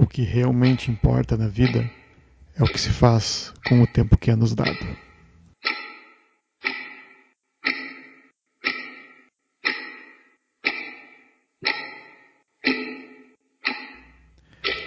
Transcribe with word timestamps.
O 0.00 0.06
que 0.06 0.22
realmente 0.22 0.90
importa 0.90 1.36
na 1.36 1.46
vida 1.46 1.88
é 2.56 2.64
o 2.64 2.66
que 2.66 2.80
se 2.80 2.88
faz 2.88 3.52
com 3.68 3.82
o 3.82 3.86
tempo 3.86 4.16
que 4.16 4.30
é 4.30 4.34
nos 4.34 4.54
dado. 4.54 4.78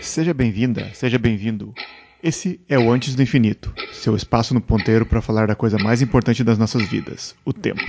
Seja 0.02 0.34
bem-vinda, 0.34 0.92
seja 0.96 1.20
bem-vindo. 1.20 1.76
Esse 2.24 2.60
é 2.68 2.80
o 2.80 2.92
Antes 2.92 3.14
do 3.14 3.22
Infinito, 3.22 3.72
seu 3.92 4.16
espaço 4.16 4.56
no 4.56 4.62
ponteiro 4.62 5.06
para 5.06 5.22
falar 5.22 5.46
da 5.46 5.54
coisa 5.56 5.78
mais 5.78 6.02
importante 6.02 6.44
das 6.44 6.58
nossas 6.58 6.90
vidas, 6.90 7.36
o 7.46 7.54
tempo. 7.54 7.86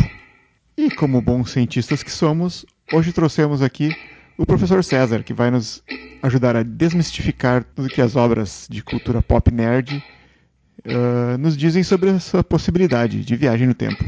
E 0.77 0.91
como 0.91 1.23
bons 1.23 1.52
cientistas 1.52 2.02
que 2.02 2.10
somos, 2.12 2.66
hoje 2.93 3.15
trouxemos 3.15 3.62
aqui 3.62 3.96
o 4.37 4.45
professor 4.45 4.83
César, 4.83 5.23
que 5.23 5.33
vai 5.33 5.51
nos 5.51 5.83
ajudar 6.23 6.56
a 6.56 6.62
desmistificar 6.62 7.65
tudo 7.65 7.88
que 7.88 8.01
as 8.01 8.16
obras 8.16 8.66
de 8.69 8.83
cultura 8.83 9.23
pop 9.23 9.51
nerd 9.51 10.02
uh, 10.84 11.38
nos 11.38 11.57
dizem 11.57 11.83
sobre 11.83 12.10
essa 12.10 12.43
possibilidade 12.43 13.24
de 13.24 13.37
viagem 13.37 13.66
no 13.66 13.74
tempo. 13.74 14.05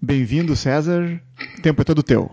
Bem-vindo, 0.00 0.54
César. 0.54 1.20
O 1.58 1.62
tempo 1.62 1.80
é 1.80 1.84
todo 1.84 2.02
teu. 2.02 2.30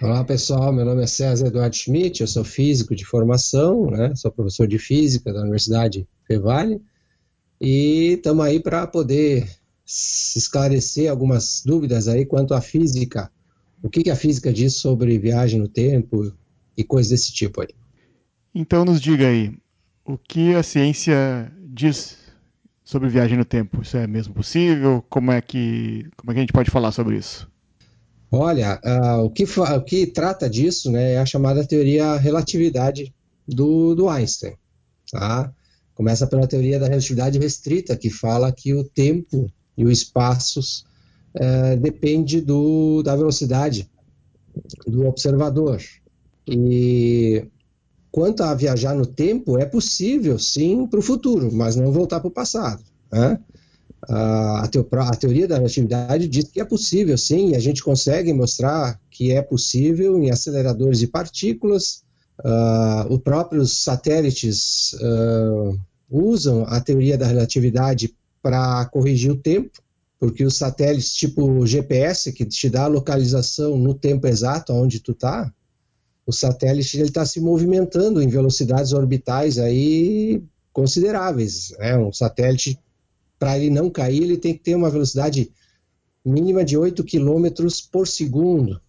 Olá 0.00 0.22
pessoal, 0.24 0.72
meu 0.72 0.84
nome 0.84 1.02
é 1.02 1.06
César 1.06 1.46
Eduardo 1.46 1.74
Schmidt, 1.74 2.20
eu 2.20 2.26
sou 2.26 2.44
físico 2.44 2.94
de 2.94 3.04
formação, 3.04 3.90
né? 3.90 4.14
sou 4.14 4.30
professor 4.30 4.68
de 4.68 4.78
física 4.78 5.32
da 5.32 5.40
Universidade 5.40 6.06
Fevale 6.26 6.80
e 7.60 8.14
estamos 8.16 8.44
aí 8.44 8.60
para 8.60 8.86
poder 8.86 9.48
esclarecer 9.86 11.10
algumas 11.10 11.62
dúvidas 11.64 12.08
aí 12.08 12.24
quanto 12.24 12.54
à 12.54 12.60
física 12.60 13.30
o 13.84 13.90
que, 13.90 14.02
que 14.02 14.10
a 14.10 14.16
física 14.16 14.50
diz 14.50 14.76
sobre 14.76 15.18
viagem 15.18 15.60
no 15.60 15.68
tempo 15.68 16.32
e 16.74 16.82
coisas 16.82 17.10
desse 17.10 17.30
tipo 17.30 17.60
aí? 17.60 17.68
Então 18.54 18.82
nos 18.82 18.98
diga 18.98 19.28
aí, 19.28 19.52
o 20.06 20.16
que 20.16 20.54
a 20.54 20.62
ciência 20.62 21.52
diz 21.62 22.16
sobre 22.82 23.10
viagem 23.10 23.36
no 23.36 23.44
tempo? 23.44 23.82
Isso 23.82 23.98
é 23.98 24.06
mesmo 24.06 24.32
possível? 24.32 25.04
Como 25.10 25.30
é 25.30 25.42
que, 25.42 26.08
como 26.16 26.30
é 26.30 26.34
que 26.34 26.38
a 26.38 26.42
gente 26.42 26.52
pode 26.52 26.70
falar 26.70 26.92
sobre 26.92 27.18
isso? 27.18 27.46
Olha, 28.32 28.80
uh, 28.82 29.22
o, 29.22 29.30
que, 29.30 29.44
o 29.44 29.80
que 29.82 30.06
trata 30.06 30.48
disso 30.48 30.90
né, 30.90 31.12
é 31.12 31.18
a 31.18 31.26
chamada 31.26 31.66
teoria 31.66 32.16
relatividade 32.16 33.14
do, 33.46 33.94
do 33.94 34.08
Einstein. 34.08 34.54
Tá? 35.12 35.52
Começa 35.94 36.26
pela 36.26 36.46
teoria 36.46 36.80
da 36.80 36.88
relatividade 36.88 37.38
restrita, 37.38 37.98
que 37.98 38.08
fala 38.08 38.50
que 38.50 38.72
o 38.72 38.82
tempo 38.82 39.46
e 39.76 39.84
o 39.84 39.90
espaço 39.90 40.60
é, 41.36 41.76
depende 41.76 42.40
do, 42.40 43.02
da 43.02 43.16
velocidade 43.16 43.90
do 44.86 45.06
observador. 45.06 45.80
E 46.46 47.46
quanto 48.10 48.42
a 48.42 48.54
viajar 48.54 48.94
no 48.94 49.06
tempo, 49.06 49.58
é 49.58 49.64
possível 49.64 50.38
sim 50.38 50.86
para 50.86 51.00
o 51.00 51.02
futuro, 51.02 51.52
mas 51.52 51.74
não 51.74 51.90
voltar 51.90 52.20
para 52.20 52.28
o 52.28 52.32
passado. 52.32 52.82
Né? 53.10 53.38
A, 54.08 54.64
a, 54.64 55.16
teoria 55.16 55.48
da 55.48 55.56
relatividade 55.56 56.28
diz 56.28 56.44
que 56.44 56.60
é 56.60 56.64
possível, 56.64 57.16
sim, 57.16 57.50
e 57.50 57.56
a 57.56 57.58
gente 57.58 57.82
consegue 57.82 58.32
mostrar 58.32 59.00
que 59.10 59.32
é 59.32 59.42
possível 59.42 60.22
em 60.22 60.30
aceleradores 60.30 60.98
de 60.98 61.06
partículas. 61.06 62.04
Uh, 62.40 63.14
os 63.14 63.20
próprios 63.20 63.84
satélites 63.84 64.92
uh, 64.94 65.78
usam 66.10 66.64
a 66.66 66.80
teoria 66.80 67.16
da 67.16 67.26
relatividade 67.26 68.14
para 68.42 68.84
corrigir 68.86 69.30
o 69.30 69.36
tempo 69.36 69.83
porque 70.24 70.42
os 70.42 70.56
satélites 70.56 71.12
tipo 71.12 71.66
GPS, 71.66 72.32
que 72.32 72.46
te 72.46 72.70
dá 72.70 72.84
a 72.84 72.86
localização 72.86 73.76
no 73.76 73.92
tempo 73.92 74.26
exato 74.26 74.72
onde 74.72 74.98
tu 74.98 75.12
está, 75.12 75.52
o 76.26 76.32
satélite 76.32 76.96
ele 76.96 77.08
está 77.08 77.26
se 77.26 77.42
movimentando 77.42 78.22
em 78.22 78.26
velocidades 78.26 78.94
orbitais 78.94 79.58
aí 79.58 80.42
consideráveis. 80.72 81.74
Né? 81.78 81.98
Um 81.98 82.10
satélite, 82.10 82.78
para 83.38 83.58
ele 83.58 83.68
não 83.68 83.90
cair, 83.90 84.22
ele 84.22 84.38
tem 84.38 84.54
que 84.54 84.60
ter 84.60 84.74
uma 84.74 84.88
velocidade 84.88 85.52
mínima 86.24 86.64
de 86.64 86.74
8 86.74 87.04
km 87.04 87.66
por 87.92 88.08
segundo. 88.08 88.80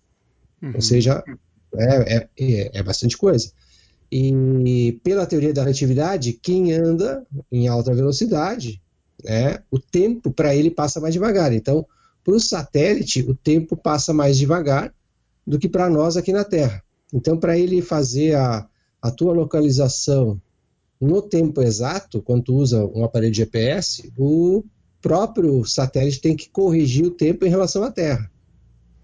Uhum. 0.61 0.71
Ou 0.75 0.81
seja, 0.81 1.21
é, 1.75 2.15
é, 2.15 2.29
é, 2.39 2.79
é 2.79 2.81
bastante 2.81 3.17
coisa. 3.17 3.51
E 4.09 4.97
pela 5.03 5.25
teoria 5.25 5.51
da 5.51 5.63
relatividade, 5.63 6.31
quem 6.31 6.71
anda 6.71 7.27
em 7.51 7.67
alta 7.67 7.93
velocidade 7.93 8.81
né, 9.25 9.59
o 9.71 9.79
tempo 9.79 10.31
para 10.31 10.55
ele 10.55 10.69
passa 10.69 11.01
mais 11.01 11.13
devagar. 11.13 11.51
Então, 11.51 11.85
para 12.23 12.35
o 12.35 12.39
satélite, 12.39 13.21
o 13.21 13.35
tempo 13.35 13.75
passa 13.75 14.13
mais 14.13 14.37
devagar 14.37 14.93
do 15.45 15.59
que 15.59 15.67
para 15.67 15.89
nós 15.89 16.15
aqui 16.15 16.31
na 16.31 16.43
Terra. 16.43 16.83
Então, 17.13 17.37
para 17.37 17.57
ele 17.57 17.81
fazer 17.81 18.35
a, 18.35 18.67
a 19.01 19.11
tua 19.11 19.33
localização 19.33 20.39
no 20.99 21.21
tempo 21.21 21.61
exato, 21.61 22.21
quando 22.21 22.43
tu 22.43 22.55
usa 22.55 22.83
um 22.85 23.03
aparelho 23.03 23.31
de 23.31 23.37
GPS, 23.39 24.11
o 24.17 24.63
próprio 25.01 25.63
satélite 25.65 26.21
tem 26.21 26.35
que 26.35 26.49
corrigir 26.49 27.05
o 27.05 27.11
tempo 27.11 27.45
em 27.45 27.49
relação 27.49 27.83
à 27.83 27.91
Terra. 27.91 28.31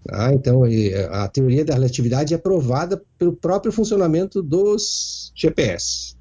Tá? 0.04 0.32
Então, 0.34 0.62
a 1.10 1.28
teoria 1.28 1.64
da 1.64 1.74
relatividade 1.74 2.34
é 2.34 2.38
provada 2.38 3.00
pelo 3.16 3.32
próprio 3.32 3.72
funcionamento 3.72 4.42
dos 4.42 5.32
GPS. 5.34 6.16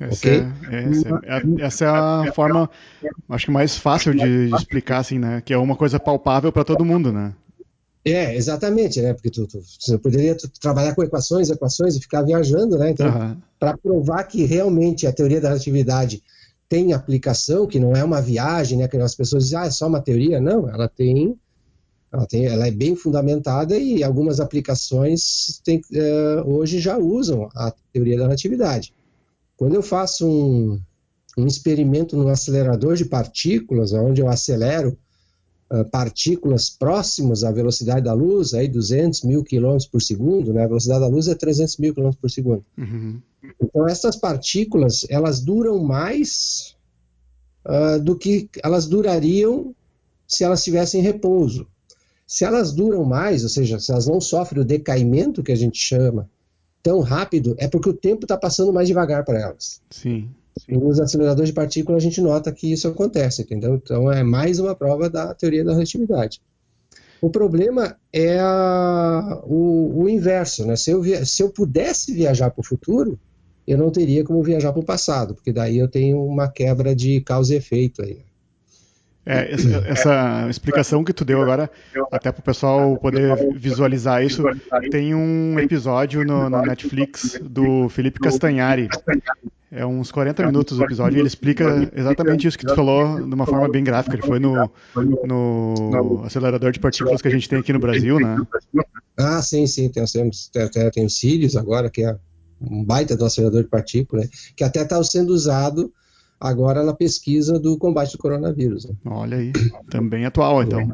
Essa, 0.00 0.28
okay? 0.28 0.42
é, 0.70 0.84
essa, 0.88 1.20
é, 1.24 1.62
essa, 1.62 1.84
é, 1.84 2.28
a 2.28 2.32
forma, 2.32 2.70
acho 3.28 3.44
que 3.44 3.52
mais 3.52 3.76
fácil 3.76 4.14
de, 4.14 4.48
de 4.48 4.56
explicar, 4.56 4.98
assim, 4.98 5.18
né? 5.18 5.42
Que 5.44 5.52
é 5.52 5.58
uma 5.58 5.76
coisa 5.76 6.00
palpável 6.00 6.50
para 6.50 6.64
todo 6.64 6.86
mundo, 6.86 7.12
né? 7.12 7.34
É, 8.02 8.34
exatamente, 8.34 9.02
né? 9.02 9.12
Porque 9.12 9.28
tu, 9.28 9.46
tu 9.46 9.60
você 9.60 9.98
poderia 9.98 10.34
trabalhar 10.58 10.94
com 10.94 11.02
equações, 11.02 11.50
equações 11.50 11.96
e 11.96 12.00
ficar 12.00 12.22
viajando, 12.22 12.78
né? 12.78 12.90
Então, 12.90 13.08
uhum. 13.08 13.36
para 13.58 13.76
provar 13.76 14.24
que 14.24 14.46
realmente 14.46 15.06
a 15.06 15.12
teoria 15.12 15.38
da 15.38 15.48
relatividade 15.48 16.22
tem 16.66 16.94
aplicação, 16.94 17.66
que 17.66 17.78
não 17.78 17.94
é 17.94 18.02
uma 18.02 18.22
viagem, 18.22 18.78
né? 18.78 18.88
Que 18.88 18.96
as 18.96 19.14
pessoas 19.14 19.44
dizem, 19.44 19.58
ah, 19.58 19.66
é 19.66 19.70
só 19.70 19.86
uma 19.86 20.00
teoria. 20.00 20.40
Não, 20.40 20.66
ela 20.66 20.88
tem, 20.88 21.36
ela, 22.10 22.26
tem, 22.26 22.46
ela 22.46 22.66
é 22.66 22.70
bem 22.70 22.96
fundamentada 22.96 23.76
e 23.76 24.02
algumas 24.02 24.40
aplicações 24.40 25.60
tem, 25.62 25.82
uh, 25.92 26.50
hoje 26.50 26.80
já 26.80 26.96
usam 26.96 27.50
a 27.54 27.70
teoria 27.92 28.16
da 28.16 28.22
relatividade. 28.22 28.94
Quando 29.60 29.74
eu 29.74 29.82
faço 29.82 30.26
um, 30.26 30.80
um 31.36 31.46
experimento 31.46 32.16
no 32.16 32.28
acelerador 32.28 32.96
de 32.96 33.04
partículas, 33.04 33.92
onde 33.92 34.22
eu 34.22 34.26
acelero 34.26 34.96
uh, 35.70 35.84
partículas 35.84 36.70
próximas 36.70 37.44
à 37.44 37.52
velocidade 37.52 38.06
da 38.06 38.14
luz, 38.14 38.54
aí 38.54 38.66
200 38.66 39.22
mil 39.22 39.44
quilômetros 39.44 39.86
por 39.86 40.00
segundo, 40.00 40.54
né? 40.54 40.64
A 40.64 40.66
velocidade 40.66 41.00
da 41.00 41.08
luz 41.08 41.28
é 41.28 41.34
300 41.34 41.76
mil 41.76 41.92
quilômetros 41.92 42.18
por 42.22 42.30
segundo. 42.30 42.64
Uhum. 42.78 43.20
Então 43.62 43.86
essas 43.86 44.16
partículas 44.16 45.04
elas 45.10 45.40
duram 45.40 45.78
mais 45.84 46.74
uh, 47.66 48.02
do 48.02 48.16
que 48.16 48.48
elas 48.64 48.86
durariam 48.86 49.74
se 50.26 50.42
elas 50.42 50.64
tivessem 50.64 51.02
repouso. 51.02 51.66
Se 52.26 52.46
elas 52.46 52.72
duram 52.72 53.04
mais, 53.04 53.42
ou 53.42 53.50
seja, 53.50 53.78
se 53.78 53.92
elas 53.92 54.06
não 54.06 54.22
sofrem 54.22 54.62
o 54.62 54.66
decaimento 54.66 55.42
que 55.42 55.52
a 55.52 55.56
gente 55.56 55.78
chama 55.78 56.30
tão 56.82 57.00
rápido 57.00 57.54
é 57.58 57.68
porque 57.68 57.88
o 57.88 57.94
tempo 57.94 58.24
está 58.24 58.36
passando 58.36 58.72
mais 58.72 58.88
devagar 58.88 59.24
para 59.24 59.40
elas. 59.40 59.80
Sim, 59.90 60.28
sim. 60.58 60.76
Nos 60.76 61.00
aceleradores 61.00 61.50
de 61.50 61.54
partículas 61.54 62.02
a 62.02 62.04
gente 62.04 62.20
nota 62.20 62.52
que 62.52 62.72
isso 62.72 62.88
acontece, 62.88 63.42
entendeu? 63.42 63.74
Então 63.74 64.10
é 64.10 64.22
mais 64.22 64.58
uma 64.58 64.74
prova 64.74 65.08
da 65.08 65.34
teoria 65.34 65.64
da 65.64 65.72
relatividade. 65.72 66.40
O 67.20 67.28
problema 67.28 67.96
é 68.12 68.38
a, 68.38 69.42
o, 69.44 70.02
o, 70.02 70.08
inverso, 70.08 70.64
né? 70.64 70.74
Se 70.74 70.90
eu, 70.90 71.02
via, 71.02 71.24
se 71.26 71.42
eu 71.42 71.50
pudesse 71.50 72.14
viajar 72.14 72.50
para 72.50 72.62
o 72.62 72.64
futuro, 72.64 73.18
eu 73.66 73.76
não 73.76 73.90
teria 73.90 74.24
como 74.24 74.42
viajar 74.42 74.72
para 74.72 74.80
o 74.80 74.84
passado, 74.84 75.34
porque 75.34 75.52
daí 75.52 75.76
eu 75.76 75.86
tenho 75.86 76.24
uma 76.24 76.48
quebra 76.48 76.96
de 76.96 77.20
causa 77.20 77.52
e 77.52 77.58
efeito 77.58 78.02
aí. 78.02 78.22
É, 79.30 79.54
essa, 79.54 79.68
essa, 79.86 80.46
explicação 80.50 81.04
que 81.04 81.12
tu 81.12 81.24
deu 81.24 81.40
agora, 81.40 81.70
até 82.10 82.32
para 82.32 82.40
o 82.40 82.42
pessoal 82.42 82.96
poder 82.96 83.54
visualizar 83.54 84.24
isso, 84.24 84.42
tem 84.90 85.14
um 85.14 85.56
episódio 85.60 86.24
no, 86.24 86.50
no, 86.50 86.62
Netflix 86.62 87.38
do 87.40 87.88
Felipe 87.88 88.18
Castanhari. 88.18 88.88
É 89.70 89.86
uns 89.86 90.10
40 90.10 90.46
minutos 90.46 90.80
o 90.80 90.82
episódio 90.82 91.16
e 91.16 91.20
ele 91.20 91.28
explica 91.28 91.64
exatamente 91.94 92.48
isso 92.48 92.58
que 92.58 92.66
tu 92.66 92.74
falou 92.74 93.24
de 93.24 93.32
uma 93.32 93.46
forma 93.46 93.68
bem 93.68 93.84
gráfica. 93.84 94.16
Ele 94.16 94.26
foi 94.26 94.40
no, 94.40 94.68
no 95.24 96.22
acelerador 96.24 96.72
de 96.72 96.80
partículas 96.80 97.22
que 97.22 97.28
a 97.28 97.30
gente 97.30 97.48
tem 97.48 97.60
aqui 97.60 97.72
no 97.72 97.78
Brasil, 97.78 98.18
né? 98.18 98.36
Ah, 99.16 99.40
sim, 99.40 99.64
sim. 99.68 99.88
Tem, 99.88 100.04
tem, 100.06 100.30
tem, 100.70 100.90
tem 100.90 101.06
o 101.06 101.10
Sirius 101.10 101.54
agora, 101.54 101.88
que 101.88 102.02
é 102.02 102.16
um 102.60 102.84
baita 102.84 103.16
do 103.16 103.24
acelerador 103.24 103.62
de 103.62 103.68
partículas, 103.68 104.28
que 104.56 104.64
até 104.64 104.82
está 104.82 105.00
sendo 105.04 105.30
usado 105.30 105.92
agora 106.40 106.82
na 106.82 106.94
pesquisa 106.94 107.58
do 107.58 107.76
combate 107.76 108.12
do 108.12 108.18
coronavírus. 108.18 108.86
Né? 108.86 108.94
Olha 109.04 109.36
aí, 109.36 109.52
também 109.90 110.24
atual 110.24 110.62
então. 110.62 110.90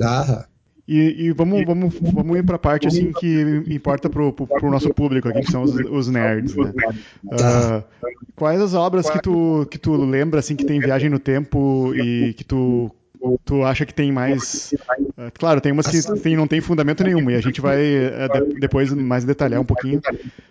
Ah. 0.00 0.46
E, 0.86 1.26
e 1.26 1.32
vamos, 1.32 1.62
vamos, 1.66 1.94
vamos 2.00 2.38
ir 2.38 2.42
para 2.42 2.56
a 2.56 2.58
parte 2.58 2.86
assim 2.86 3.12
que 3.12 3.62
importa 3.68 4.08
para 4.08 4.22
o 4.22 4.70
nosso 4.70 4.88
público 4.94 5.28
aqui, 5.28 5.42
que 5.42 5.52
são 5.52 5.62
os, 5.62 5.74
os 5.74 6.08
nerds. 6.08 6.56
Né? 6.56 6.72
Uh, 7.24 7.84
quais 8.34 8.58
as 8.58 8.72
obras 8.72 9.10
que 9.10 9.20
tu, 9.20 9.66
que 9.70 9.76
tu 9.76 9.94
lembra 9.96 10.40
assim 10.40 10.56
que 10.56 10.64
tem 10.64 10.80
viagem 10.80 11.10
no 11.10 11.18
tempo 11.18 11.92
e 11.94 12.32
que 12.32 12.42
tu 12.42 12.90
tu 13.44 13.62
acha 13.64 13.84
que 13.84 13.94
tem 13.94 14.12
mais. 14.12 14.72
Uh, 14.72 15.30
claro, 15.34 15.60
tem 15.60 15.72
umas 15.72 15.86
que 15.86 16.02
tem, 16.20 16.36
não 16.36 16.46
tem 16.46 16.60
fundamento 16.60 17.02
nenhum, 17.02 17.30
e 17.30 17.34
a 17.34 17.40
gente 17.40 17.60
vai 17.60 17.78
uh, 17.78 18.46
de, 18.46 18.60
depois 18.60 18.92
mais 18.92 19.24
detalhar 19.24 19.60
um 19.60 19.64
pouquinho. 19.64 20.00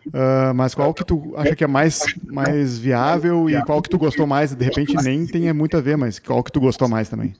Uh, 0.07 0.53
mas 0.55 0.73
qual 0.75 0.93
que 0.93 1.05
tu 1.05 1.33
acha 1.35 1.55
que 1.55 1.63
é 1.63 1.67
mais, 1.67 2.03
mais 2.25 2.77
viável 2.77 3.49
e 3.49 3.61
qual 3.63 3.81
que 3.81 3.89
tu 3.89 3.97
gostou 3.97 4.27
mais? 4.27 4.53
De 4.53 4.63
repente 4.63 4.95
nem 5.03 5.25
tem 5.25 5.51
muito 5.53 5.77
a 5.77 5.81
ver, 5.81 5.97
mas 5.97 6.19
qual 6.19 6.43
que 6.43 6.51
tu 6.51 6.59
gostou 6.59 6.87
mais 6.87 7.09
também? 7.09 7.33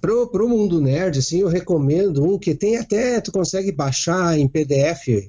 Pro, 0.00 0.28
pro 0.28 0.48
mundo 0.48 0.80
nerd, 0.80 1.18
assim, 1.18 1.40
eu 1.40 1.48
recomendo 1.48 2.24
um 2.24 2.38
que 2.38 2.54
tem 2.54 2.78
até, 2.78 3.20
tu 3.20 3.30
consegue 3.30 3.70
baixar 3.70 4.38
em 4.38 4.48
PDF, 4.48 5.28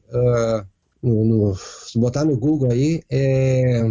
no, 1.04 1.26
no, 1.26 1.56
se 1.56 2.00
botar 2.00 2.24
no 2.24 2.38
Google 2.38 2.72
aí, 2.72 3.02
é, 3.10 3.90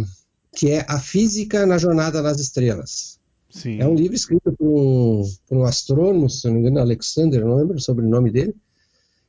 que 0.55 0.71
é 0.71 0.85
A 0.87 0.99
Física 0.99 1.65
na 1.65 1.77
Jornada 1.77 2.21
nas 2.21 2.39
Estrelas. 2.39 3.20
Sim. 3.51 3.79
É 3.81 3.87
um 3.87 3.93
livro 3.93 4.15
escrito 4.15 4.51
por 4.53 4.67
um, 4.67 5.23
por 5.47 5.57
um 5.57 5.63
astrônomo, 5.65 6.29
se 6.29 6.47
não 6.47 6.53
me 6.53 6.59
engano, 6.61 6.79
Alexander, 6.79 7.45
não 7.45 7.57
lembro 7.57 7.79
sobre 7.79 8.05
o 8.05 8.09
nome 8.09 8.31
dele, 8.31 8.55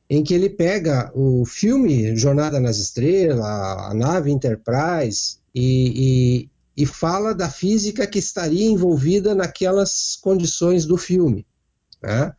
em 0.09 0.23
que 0.23 0.33
ele 0.33 0.49
pega 0.49 1.11
o 1.13 1.45
filme 1.45 2.15
Jornada 2.15 2.59
nas 2.59 2.77
Estrelas, 2.77 3.45
a 3.45 3.93
nave 3.93 4.31
Enterprise, 4.31 5.37
e, 5.53 6.47
e, 6.75 6.83
e 6.83 6.85
fala 6.85 7.35
da 7.35 7.49
física 7.49 8.07
que 8.07 8.17
estaria 8.17 8.65
envolvida 8.65 9.35
naquelas 9.35 10.17
condições 10.21 10.85
do 10.85 10.97
filme. 10.97 11.45
Né? 12.01 12.33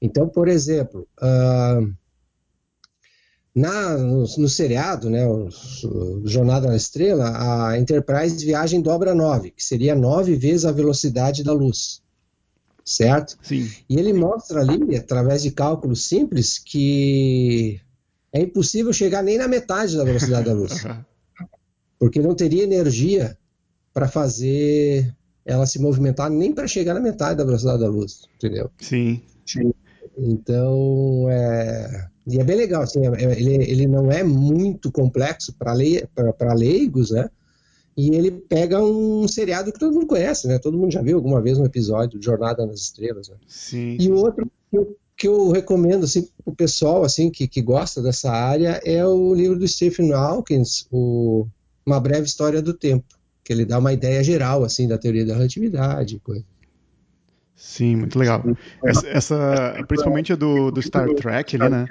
Então, 0.00 0.28
por 0.28 0.48
exemplo, 0.48 1.06
uh, 1.20 1.94
na, 3.56 3.96
no, 3.96 4.26
no, 4.36 4.48
seriado, 4.50 5.08
né, 5.08 5.26
o, 5.26 5.48
o 5.48 6.28
Jornada 6.28 6.68
na 6.68 6.76
Estrela, 6.76 7.70
a 7.70 7.78
Enterprise 7.78 8.44
viaja 8.44 8.76
em 8.76 8.82
dobra 8.82 9.14
9, 9.14 9.50
que 9.52 9.64
seria 9.64 9.94
nove 9.94 10.36
vezes 10.36 10.66
a 10.66 10.72
velocidade 10.72 11.42
da 11.42 11.54
luz. 11.54 12.02
Certo? 12.84 13.38
Sim. 13.42 13.66
E 13.88 13.98
ele 13.98 14.12
mostra 14.12 14.60
ali, 14.60 14.94
através 14.94 15.42
de 15.42 15.50
cálculos 15.50 16.06
simples, 16.06 16.58
que 16.58 17.80
é 18.30 18.42
impossível 18.42 18.92
chegar 18.92 19.22
nem 19.22 19.38
na 19.38 19.48
metade 19.48 19.96
da 19.96 20.04
velocidade 20.04 20.44
da 20.44 20.52
luz. 20.52 20.84
Porque 21.98 22.20
não 22.20 22.34
teria 22.34 22.62
energia 22.62 23.38
para 23.94 24.06
fazer 24.06 25.16
ela 25.46 25.64
se 25.64 25.80
movimentar 25.80 26.28
nem 26.28 26.52
para 26.52 26.68
chegar 26.68 26.92
na 26.92 27.00
metade 27.00 27.38
da 27.38 27.44
velocidade 27.44 27.80
da 27.80 27.88
luz, 27.88 28.28
entendeu? 28.36 28.70
Sim. 28.78 29.22
Então, 30.18 31.26
é, 31.30 32.08
e 32.26 32.40
é 32.40 32.44
bem 32.44 32.56
legal, 32.56 32.82
assim, 32.82 33.06
é, 33.06 33.24
é, 33.24 33.40
ele, 33.40 33.54
ele 33.70 33.86
não 33.86 34.10
é 34.10 34.24
muito 34.24 34.90
complexo 34.90 35.54
para 35.56 36.52
leigos, 36.54 37.10
né? 37.10 37.30
E 37.96 38.14
ele 38.14 38.30
pega 38.30 38.82
um 38.82 39.26
seriado 39.26 39.72
que 39.72 39.78
todo 39.78 39.94
mundo 39.94 40.06
conhece, 40.06 40.46
né? 40.48 40.58
Todo 40.58 40.76
mundo 40.76 40.92
já 40.92 41.00
viu 41.00 41.16
alguma 41.16 41.40
vez 41.40 41.58
um 41.58 41.64
episódio 41.64 42.18
de 42.18 42.26
Jornada 42.26 42.66
nas 42.66 42.80
Estrelas, 42.80 43.28
né? 43.28 43.36
Sim. 43.46 43.96
E 43.98 44.10
o 44.10 44.16
outro 44.16 44.50
que 44.70 44.76
eu, 44.76 44.96
que 45.16 45.28
eu 45.28 45.50
recomendo, 45.50 46.04
assim, 46.04 46.28
o 46.44 46.54
pessoal, 46.54 47.04
assim, 47.04 47.30
que, 47.30 47.46
que 47.46 47.62
gosta 47.62 48.02
dessa 48.02 48.30
área 48.30 48.80
é 48.84 49.06
o 49.06 49.32
livro 49.32 49.58
do 49.58 49.66
Stephen 49.66 50.12
Hawkins, 50.12 50.86
o 50.90 51.46
Uma 51.86 52.00
Breve 52.00 52.26
História 52.26 52.60
do 52.60 52.74
Tempo, 52.74 53.06
que 53.42 53.52
ele 53.52 53.64
dá 53.64 53.78
uma 53.78 53.92
ideia 53.92 54.22
geral, 54.22 54.64
assim, 54.64 54.86
da 54.86 54.98
teoria 54.98 55.24
da 55.24 55.34
relatividade, 55.34 56.18
coisa. 56.18 56.44
Sim, 57.56 57.96
muito 57.96 58.18
legal. 58.18 58.44
Essa, 58.84 59.08
essa 59.08 59.84
principalmente 59.88 60.30
a 60.30 60.36
do, 60.36 60.70
do 60.70 60.82
Star 60.82 61.08
Trek 61.14 61.56
ali, 61.56 61.70
né? 61.70 61.86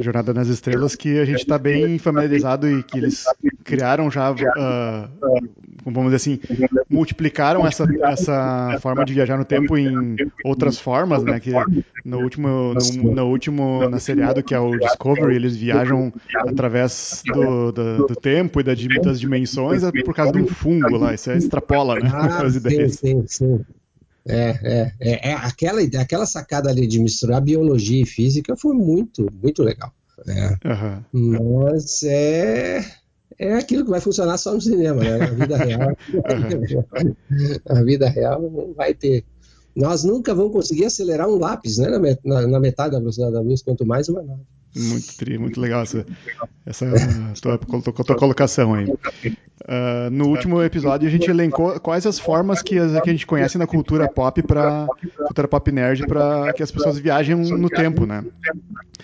Jornada 0.00 0.32
nas 0.32 0.48
Estrelas, 0.48 0.96
que 0.96 1.20
a 1.20 1.24
gente 1.26 1.40
está 1.40 1.58
bem 1.58 1.98
familiarizado 1.98 2.66
e 2.66 2.82
que 2.82 2.96
eles 2.96 3.24
criaram 3.62 4.10
já, 4.10 4.32
uh, 4.32 5.46
vamos 5.84 6.12
dizer 6.12 6.16
assim, 6.16 6.40
multiplicaram 6.88 7.66
essa, 7.66 7.86
essa 8.04 8.78
forma 8.80 9.04
de 9.04 9.12
viajar 9.12 9.36
no 9.36 9.44
tempo 9.44 9.76
em 9.76 10.16
outras 10.46 10.80
formas, 10.80 11.22
né? 11.22 11.38
Que 11.38 11.52
no 12.06 12.20
último, 12.20 12.72
no, 12.72 13.12
no 13.12 13.26
último, 13.26 13.86
na 13.90 13.98
seriado 13.98 14.42
que 14.42 14.54
é 14.54 14.58
o 14.58 14.78
Discovery, 14.78 15.36
eles 15.36 15.54
viajam 15.54 16.10
através 16.36 17.22
do, 17.26 17.70
do, 17.70 18.06
do 18.06 18.16
tempo 18.16 18.60
e 18.60 18.62
das 18.62 19.20
dimensões 19.20 19.82
por 20.06 20.14
causa 20.14 20.32
de 20.32 20.38
um 20.38 20.46
fungo 20.46 20.96
lá. 20.96 21.12
Isso 21.12 21.30
é, 21.30 21.36
extrapola, 21.36 21.96
né? 21.96 22.10
Ah, 22.10 22.40
As 22.42 22.56
ideias. 22.56 22.94
Sim, 22.94 23.26
sim, 23.28 23.58
sim. 23.58 23.64
É, 24.26 24.58
é, 24.62 24.92
é, 25.00 25.30
é, 25.30 25.34
aquela, 25.34 25.80
aquela 26.00 26.26
sacada 26.26 26.70
ali 26.70 26.86
de 26.86 27.00
misturar 27.00 27.40
biologia 27.40 28.02
e 28.02 28.06
física 28.06 28.56
foi 28.56 28.74
muito, 28.74 29.26
muito 29.42 29.62
legal. 29.62 29.92
É. 30.28 30.56
Uhum. 31.12 31.62
Mas 31.64 32.02
é, 32.04 32.84
é 33.38 33.54
aquilo 33.54 33.84
que 33.84 33.90
vai 33.90 34.00
funcionar 34.00 34.38
só 34.38 34.54
no 34.54 34.60
cinema, 34.60 35.02
né? 35.02 35.18
Na 35.18 35.26
vida 35.26 35.56
real. 35.56 35.96
Uhum. 36.14 37.12
a 37.68 37.82
vida 37.82 38.08
real 38.08 38.40
não 38.42 38.72
vai 38.74 38.94
ter. 38.94 39.24
Nós 39.74 40.04
nunca 40.04 40.34
vamos 40.34 40.52
conseguir 40.52 40.84
acelerar 40.84 41.28
um 41.28 41.38
lápis 41.38 41.78
né, 41.78 41.88
na, 42.24 42.46
na 42.46 42.60
metade 42.60 42.92
da 42.92 42.98
velocidade 42.98 43.32
da 43.32 43.40
luz, 43.40 43.62
quanto 43.62 43.86
mais 43.86 44.08
uma 44.08 44.22
nave. 44.22 44.42
Muito, 44.74 45.16
tri, 45.18 45.36
muito 45.36 45.60
legal 45.60 45.82
essa, 45.82 46.06
essa 46.64 46.86
tua, 47.42 47.58
tua, 47.58 48.16
colocação 48.16 48.72
aí. 48.72 48.86
Uh, 48.86 50.10
no 50.10 50.28
último 50.28 50.62
episódio 50.62 51.06
a 51.06 51.10
gente 51.10 51.30
elencou 51.30 51.78
quais 51.78 52.06
as 52.06 52.18
formas 52.18 52.62
que, 52.62 52.78
as, 52.78 53.00
que 53.02 53.10
a 53.10 53.12
gente 53.12 53.26
conhece 53.26 53.58
na 53.58 53.66
cultura 53.66 54.08
pop 54.08 54.42
para 54.42 54.86
cultura 55.18 55.46
pop 55.46 55.70
nerd 55.70 56.06
para 56.06 56.52
que 56.54 56.62
as 56.62 56.70
pessoas 56.70 56.98
viajem 56.98 57.36
no 57.36 57.68
tempo, 57.68 58.06
né? 58.06 58.24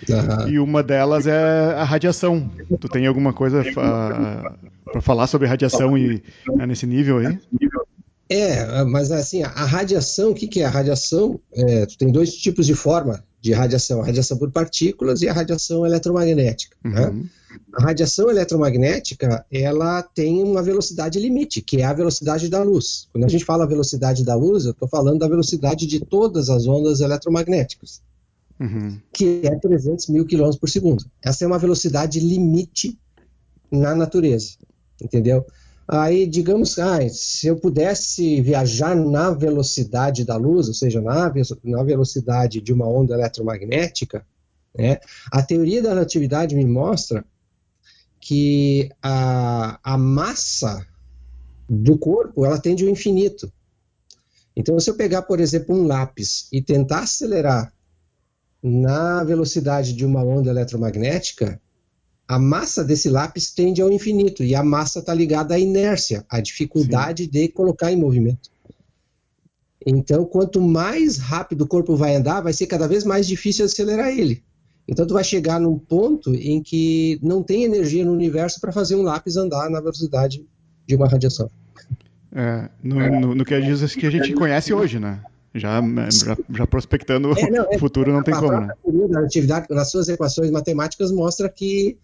Uhum. 0.09 0.49
E 0.49 0.59
uma 0.59 0.81
delas 0.81 1.27
é 1.27 1.73
a 1.77 1.83
radiação. 1.83 2.49
Tu 2.79 2.89
tem 2.89 3.05
alguma 3.05 3.31
coisa 3.31 3.61
uh, 3.61 4.69
para 4.91 5.01
falar 5.01 5.27
sobre 5.27 5.47
radiação 5.47 5.95
e 5.95 6.21
uh, 6.49 6.65
nesse 6.65 6.87
nível 6.87 7.19
aí? 7.19 7.37
É, 8.29 8.83
mas 8.83 9.11
assim, 9.11 9.41
a 9.41 9.65
radiação, 9.65 10.31
o 10.31 10.35
que, 10.35 10.47
que 10.47 10.61
é? 10.61 10.65
A 10.65 10.69
radiação, 10.69 11.39
é, 11.51 11.87
tem 11.97 12.11
dois 12.11 12.35
tipos 12.35 12.67
de 12.67 12.75
forma 12.75 13.23
de 13.41 13.53
radiação, 13.53 14.01
a 14.01 14.05
radiação 14.05 14.37
por 14.37 14.51
partículas 14.51 15.21
e 15.21 15.29
a 15.29 15.33
radiação 15.33 15.85
eletromagnética. 15.85 16.75
Né? 16.83 17.07
Uhum. 17.07 17.13
Né? 17.15 17.29
A 17.73 17.83
radiação 17.83 18.29
eletromagnética, 18.29 19.43
ela 19.51 20.03
tem 20.03 20.43
uma 20.43 20.61
velocidade 20.61 21.19
limite, 21.19 21.61
que 21.61 21.81
é 21.81 21.85
a 21.85 21.93
velocidade 21.93 22.49
da 22.49 22.61
luz. 22.61 23.07
Quando 23.11 23.23
a 23.23 23.27
gente 23.27 23.45
fala 23.45 23.65
velocidade 23.65 24.23
da 24.23 24.35
luz, 24.35 24.65
eu 24.65 24.71
estou 24.71 24.87
falando 24.87 25.19
da 25.19 25.27
velocidade 25.27 25.87
de 25.87 25.99
todas 25.99 26.49
as 26.49 26.67
ondas 26.67 26.99
eletromagnéticas, 26.99 28.01
uhum. 28.59 28.99
que 29.11 29.41
é 29.43 29.55
300 29.55 30.07
mil 30.07 30.25
quilômetros 30.25 30.59
por 30.59 30.69
segundo. 30.69 31.03
Essa 31.23 31.45
é 31.45 31.47
uma 31.47 31.57
velocidade 31.57 32.19
limite 32.19 32.99
na 33.71 33.95
natureza, 33.95 34.51
entendeu? 35.01 35.43
Aí, 35.91 36.27
digamos, 36.27 36.77
ah, 36.77 37.09
se 37.09 37.47
eu 37.47 37.55
pudesse 37.55 38.39
viajar 38.41 38.95
na 38.95 39.31
velocidade 39.31 40.23
da 40.23 40.35
luz, 40.35 40.67
ou 40.67 40.73
seja, 40.75 41.01
na, 41.01 41.33
na 41.63 41.83
velocidade 41.83 42.61
de 42.61 42.71
uma 42.71 42.87
onda 42.87 43.15
eletromagnética, 43.15 44.23
né, 44.77 44.99
a 45.31 45.41
teoria 45.41 45.81
da 45.81 45.89
relatividade 45.89 46.55
me 46.55 46.63
mostra 46.63 47.25
que 48.21 48.91
a, 49.01 49.79
a 49.83 49.97
massa 49.97 50.85
do 51.67 51.97
corpo 51.97 52.45
ela 52.45 52.59
tende 52.59 52.83
ao 52.83 52.91
infinito. 52.91 53.51
Então, 54.55 54.79
se 54.79 54.91
eu 54.91 54.95
pegar, 54.95 55.23
por 55.23 55.39
exemplo, 55.39 55.75
um 55.75 55.87
lápis 55.87 56.47
e 56.51 56.61
tentar 56.61 56.99
acelerar 56.99 57.73
na 58.61 59.23
velocidade 59.23 59.93
de 59.93 60.05
uma 60.05 60.23
onda 60.23 60.51
eletromagnética, 60.51 61.59
a 62.29 62.37
massa 62.37 62.83
desse 62.83 63.09
lápis 63.09 63.49
tende 63.49 63.81
ao 63.81 63.91
infinito 63.91 64.43
e 64.43 64.53
a 64.53 64.63
massa 64.63 64.99
está 64.99 65.11
ligada 65.15 65.55
à 65.55 65.59
inércia, 65.59 66.23
à 66.29 66.39
dificuldade 66.39 67.23
Sim. 67.23 67.31
de 67.31 67.47
colocar 67.47 67.91
em 67.91 67.95
movimento. 67.95 68.51
Então, 69.83 70.23
quanto 70.25 70.61
mais 70.61 71.17
rápido 71.17 71.61
o 71.61 71.67
corpo 71.67 71.95
vai 71.95 72.15
andar, 72.15 72.41
vai 72.41 72.53
ser 72.53 72.67
cada 72.67 72.87
vez 72.87 73.03
mais 73.03 73.25
difícil 73.25 73.65
acelerar 73.65 74.09
ele. 74.09 74.43
Então, 74.87 75.07
tu 75.07 75.15
vai 75.15 75.23
chegar 75.23 75.59
num 75.59 75.79
ponto 75.79 76.35
em 76.35 76.61
que 76.61 77.19
não 77.23 77.41
tem 77.41 77.63
energia 77.63 78.05
no 78.05 78.13
universo 78.13 78.61
para 78.61 78.71
fazer 78.71 78.95
um 78.95 79.01
lápis 79.01 79.35
andar 79.35 79.67
na 79.71 79.79
velocidade 79.79 80.45
de 80.85 80.95
uma 80.95 81.07
radiação. 81.07 81.49
É, 82.31 82.69
no, 82.83 83.19
no, 83.21 83.35
no, 83.35 83.43
que, 83.43 83.55
a 83.55 83.61
gente, 83.61 83.97
que 83.97 84.05
a 84.05 84.11
gente 84.11 84.33
conhece 84.33 84.71
hoje, 84.71 84.99
né? 84.99 85.19
Já, 85.55 85.81
já, 86.11 86.37
já 86.47 86.67
prospectando 86.67 87.31
é, 87.35 87.49
não, 87.49 87.63
o 87.67 87.73
é, 87.73 87.79
futuro 87.79 88.13
não 88.13 88.21
tem 88.21 88.35
como, 88.35 88.51
né? 88.51 88.71
A 89.15 89.19
atividade, 89.21 89.65
nas 89.71 89.89
suas 89.89 90.07
equações 90.07 90.51
matemáticas, 90.51 91.11
mostra 91.11 91.49
que 91.49 91.97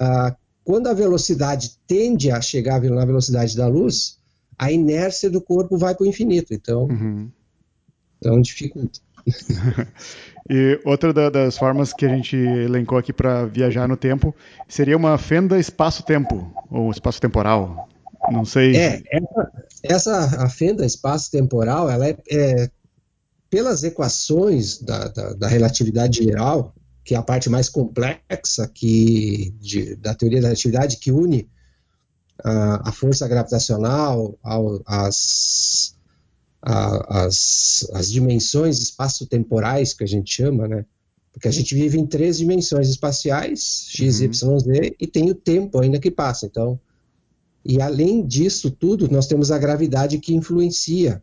ah, 0.00 0.34
quando 0.64 0.88
a 0.88 0.94
velocidade 0.94 1.72
tende 1.86 2.30
a 2.30 2.40
chegar 2.40 2.80
na 2.80 3.04
velocidade 3.04 3.56
da 3.56 3.66
luz, 3.66 4.18
a 4.58 4.72
inércia 4.72 5.30
do 5.30 5.40
corpo 5.40 5.76
vai 5.76 5.94
para 5.94 6.04
o 6.04 6.06
infinito. 6.06 6.54
Então, 6.54 6.84
uhum. 6.84 7.30
então 8.18 8.40
dificulta. 8.40 9.00
e 10.48 10.80
outra 10.84 11.12
da, 11.12 11.28
das 11.28 11.58
formas 11.58 11.92
que 11.92 12.06
a 12.06 12.08
gente 12.08 12.36
elencou 12.36 12.96
aqui 12.96 13.12
para 13.12 13.44
viajar 13.46 13.86
no 13.86 13.96
tempo 13.96 14.34
seria 14.66 14.96
uma 14.96 15.18
fenda 15.18 15.58
espaço-tempo, 15.58 16.50
ou 16.70 16.90
espaço-temporal. 16.90 17.88
Não 18.30 18.44
sei. 18.44 18.76
É, 18.76 19.02
essa, 19.10 19.52
essa 19.82 20.44
a 20.44 20.48
fenda 20.48 20.84
espaço-temporal, 20.86 21.90
ela 21.90 22.06
é, 22.06 22.16
é, 22.30 22.70
pelas 23.50 23.82
equações 23.82 24.78
da, 24.78 25.08
da, 25.08 25.32
da 25.34 25.48
relatividade 25.48 26.22
geral, 26.22 26.74
que 27.10 27.14
é 27.16 27.18
a 27.18 27.22
parte 27.22 27.50
mais 27.50 27.68
complexa 27.68 28.70
que, 28.72 29.52
de, 29.58 29.96
da 29.96 30.14
teoria 30.14 30.40
da 30.40 30.46
relatividade, 30.46 30.96
que 30.96 31.10
une 31.10 31.40
uh, 32.38 32.78
a 32.84 32.92
força 32.92 33.26
gravitacional 33.26 34.38
ao, 34.40 34.80
as, 34.86 35.96
a, 36.62 37.24
as, 37.24 37.84
as 37.92 38.12
dimensões 38.12 38.78
espaço-temporais 38.78 39.92
que 39.92 40.04
a 40.04 40.06
gente 40.06 40.32
chama, 40.32 40.68
né? 40.68 40.86
Porque 41.32 41.48
a 41.48 41.50
gente 41.50 41.74
vive 41.74 41.98
em 41.98 42.06
três 42.06 42.38
dimensões 42.38 42.88
espaciais, 42.88 43.86
x, 43.88 44.20
uhum. 44.20 44.26
y, 44.26 44.60
z, 44.60 44.96
e 45.00 45.06
tem 45.08 45.28
o 45.32 45.34
tempo 45.34 45.80
ainda 45.80 45.98
que 45.98 46.12
passa. 46.12 46.46
Então, 46.46 46.78
e 47.64 47.82
além 47.82 48.24
disso 48.24 48.70
tudo, 48.70 49.10
nós 49.10 49.26
temos 49.26 49.50
a 49.50 49.58
gravidade 49.58 50.20
que 50.20 50.32
influencia 50.32 51.20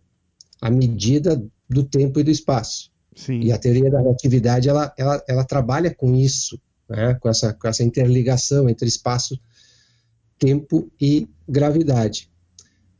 a 0.62 0.70
medida 0.70 1.42
do 1.70 1.82
tempo 1.82 2.20
e 2.20 2.24
do 2.24 2.30
espaço. 2.30 2.92
Sim. 3.18 3.42
E 3.42 3.52
a 3.52 3.58
teoria 3.58 3.90
da 3.90 4.00
relatividade 4.00 4.70
ela, 4.70 4.94
ela, 4.96 5.24
ela 5.28 5.44
trabalha 5.44 5.94
com 5.94 6.16
isso, 6.16 6.62
né? 6.88 7.16
com, 7.16 7.28
essa, 7.28 7.52
com 7.52 7.68
essa 7.68 7.84
interligação 7.84 8.70
entre 8.70 8.88
espaço, 8.88 9.40
tempo 10.38 10.90
e 11.02 11.28
gravidade. 11.50 12.30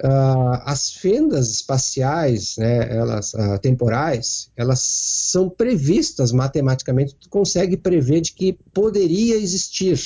Uh, 0.04 0.62
as 0.64 0.92
fendas 0.92 1.50
espaciais, 1.50 2.56
né, 2.58 2.96
elas 2.96 3.34
uh, 3.34 3.58
temporais, 3.60 4.52
elas 4.56 4.80
são 4.80 5.50
previstas 5.50 6.32
matematicamente. 6.32 7.16
Tu 7.16 7.30
consegue 7.30 7.78
prever 7.78 8.22
de 8.22 8.34
que 8.34 8.54
poderia 8.74 9.36
existir. 9.36 10.00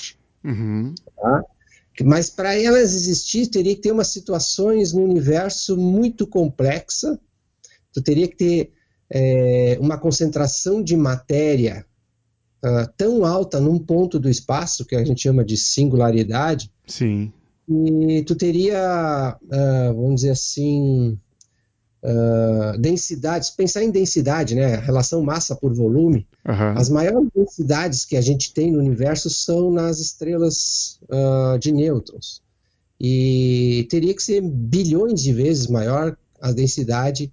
Uhum. 0.43 0.93
Tá? 1.15 1.43
Mas 2.03 2.29
para 2.29 2.55
elas 2.55 2.93
existir, 2.93 3.47
teria 3.47 3.75
que 3.75 3.81
ter 3.81 3.91
umas 3.91 4.07
situações 4.07 4.93
no 4.93 5.03
universo 5.03 5.77
muito 5.77 6.25
complexa. 6.25 7.19
Tu 7.93 8.01
teria 8.01 8.27
que 8.27 8.35
ter 8.35 8.73
é, 9.11 9.77
uma 9.79 9.97
concentração 9.97 10.81
de 10.81 10.95
matéria 10.95 11.85
uh, 12.63 12.89
tão 12.97 13.25
alta 13.25 13.59
num 13.59 13.77
ponto 13.77 14.17
do 14.17 14.29
espaço 14.29 14.85
que 14.85 14.95
a 14.95 15.03
gente 15.03 15.21
chama 15.21 15.43
de 15.43 15.57
singularidade. 15.57 16.71
Sim 16.87 17.31
e 17.69 18.23
tu 18.23 18.35
teria, 18.35 19.37
uh, 19.41 19.93
vamos 19.93 20.21
dizer 20.21 20.31
assim, 20.31 21.17
uh, 22.03 22.77
densidades, 22.77 23.49
pensar 23.49 23.83
em 23.83 23.91
densidade, 23.91 24.55
né, 24.55 24.75
relação 24.75 25.21
massa 25.21 25.55
por 25.55 25.73
volume, 25.73 26.27
uhum. 26.47 26.77
as 26.77 26.89
maiores 26.89 27.29
densidades 27.33 28.05
que 28.05 28.17
a 28.17 28.21
gente 28.21 28.53
tem 28.53 28.71
no 28.71 28.79
universo 28.79 29.29
são 29.29 29.71
nas 29.71 29.99
estrelas 29.99 30.99
uh, 31.03 31.57
de 31.59 31.71
nêutrons. 31.71 32.41
E 32.99 33.87
teria 33.89 34.13
que 34.13 34.21
ser 34.21 34.41
bilhões 34.41 35.23
de 35.23 35.33
vezes 35.33 35.67
maior 35.67 36.15
a 36.39 36.51
densidade 36.51 37.31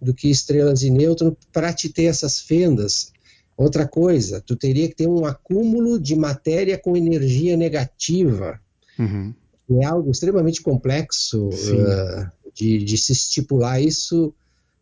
do 0.00 0.14
que 0.14 0.30
estrelas 0.30 0.80
de 0.80 0.90
nêutron 0.90 1.36
para 1.52 1.72
te 1.72 1.88
ter 1.88 2.04
essas 2.04 2.40
fendas. 2.40 3.12
Outra 3.56 3.86
coisa, 3.86 4.40
tu 4.40 4.54
teria 4.54 4.88
que 4.88 4.94
ter 4.94 5.08
um 5.08 5.24
acúmulo 5.24 5.98
de 5.98 6.14
matéria 6.14 6.76
com 6.78 6.96
energia 6.96 7.56
negativa. 7.56 8.60
Uhum 8.98 9.32
é 9.70 9.84
algo 9.84 10.10
extremamente 10.10 10.62
complexo 10.62 11.48
uh, 11.48 12.30
de, 12.54 12.78
de, 12.78 12.96
se 12.96 13.12
estipular 13.12 13.82
isso, 13.82 14.32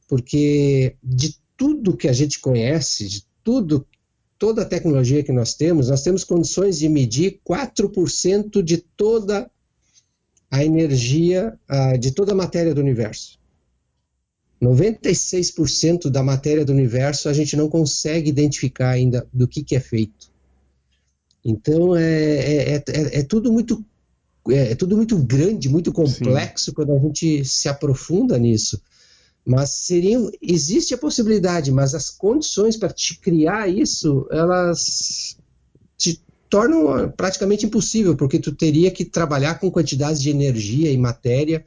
porque 0.08 0.96
de 1.02 1.36
tudo 1.56 1.96
que 1.96 2.08
a 2.08 2.12
gente 2.12 2.38
conhece, 2.40 3.08
de 3.08 3.24
tudo, 3.42 3.86
toda 4.38 4.62
a 4.62 4.66
tecnologia 4.66 5.22
que 5.22 5.32
nós 5.32 5.54
temos, 5.54 5.88
nós 5.88 6.02
temos 6.02 6.22
condições 6.22 6.78
de 6.78 6.88
medir 6.88 7.40
4% 7.48 8.62
de 8.62 8.78
toda 8.78 9.50
a 10.50 10.64
energia, 10.64 11.58
uh, 11.70 11.98
de 11.98 12.10
toda 12.10 12.32
a 12.32 12.36
matéria 12.36 12.74
do 12.74 12.80
universo. 12.80 13.38
96% 14.62 16.08
da 16.08 16.22
matéria 16.22 16.64
do 16.64 16.72
universo 16.72 17.28
a 17.28 17.32
gente 17.32 17.56
não 17.56 17.68
consegue 17.68 18.30
identificar 18.30 18.90
ainda 18.90 19.26
do 19.32 19.46
que, 19.46 19.62
que 19.62 19.76
é 19.76 19.80
feito. 19.80 20.32
Então 21.44 21.94
é, 21.94 22.04
é, 22.04 22.74
é, 22.76 23.18
é 23.18 23.22
tudo 23.22 23.52
muito 23.52 23.84
é, 24.48 24.72
é 24.72 24.74
tudo 24.74 24.96
muito 24.96 25.16
grande, 25.18 25.68
muito 25.68 25.92
complexo 25.92 26.66
Sim. 26.66 26.72
quando 26.72 26.92
a 26.92 26.98
gente 26.98 27.44
se 27.44 27.68
aprofunda 27.68 28.38
nisso. 28.38 28.80
Mas 29.44 29.70
seriam, 29.70 30.30
existe 30.40 30.94
a 30.94 30.98
possibilidade, 30.98 31.70
mas 31.70 31.94
as 31.94 32.08
condições 32.08 32.76
para 32.76 32.88
te 32.88 33.18
criar 33.18 33.68
isso, 33.68 34.26
elas 34.30 35.36
te 35.98 36.20
tornam 36.48 37.10
praticamente 37.10 37.66
impossível, 37.66 38.16
porque 38.16 38.38
tu 38.38 38.52
teria 38.52 38.90
que 38.90 39.04
trabalhar 39.04 39.58
com 39.58 39.70
quantidades 39.70 40.20
de 40.20 40.30
energia 40.30 40.90
e 40.90 40.96
matéria 40.96 41.64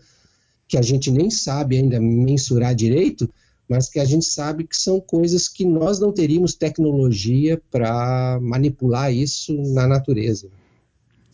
que 0.67 0.77
a 0.77 0.81
gente 0.81 1.09
nem 1.09 1.29
sabe 1.29 1.77
ainda 1.77 1.99
mensurar 1.99 2.75
direito, 2.75 3.29
mas 3.69 3.89
que 3.89 3.99
a 3.99 4.05
gente 4.05 4.25
sabe 4.25 4.63
que 4.63 4.77
são 4.77 4.99
coisas 4.99 5.47
que 5.47 5.65
nós 5.65 5.99
não 5.99 6.11
teríamos 6.11 6.53
tecnologia 6.53 7.61
para 7.71 8.39
manipular 8.41 9.13
isso 9.13 9.53
na 9.73 9.87
natureza. 9.87 10.47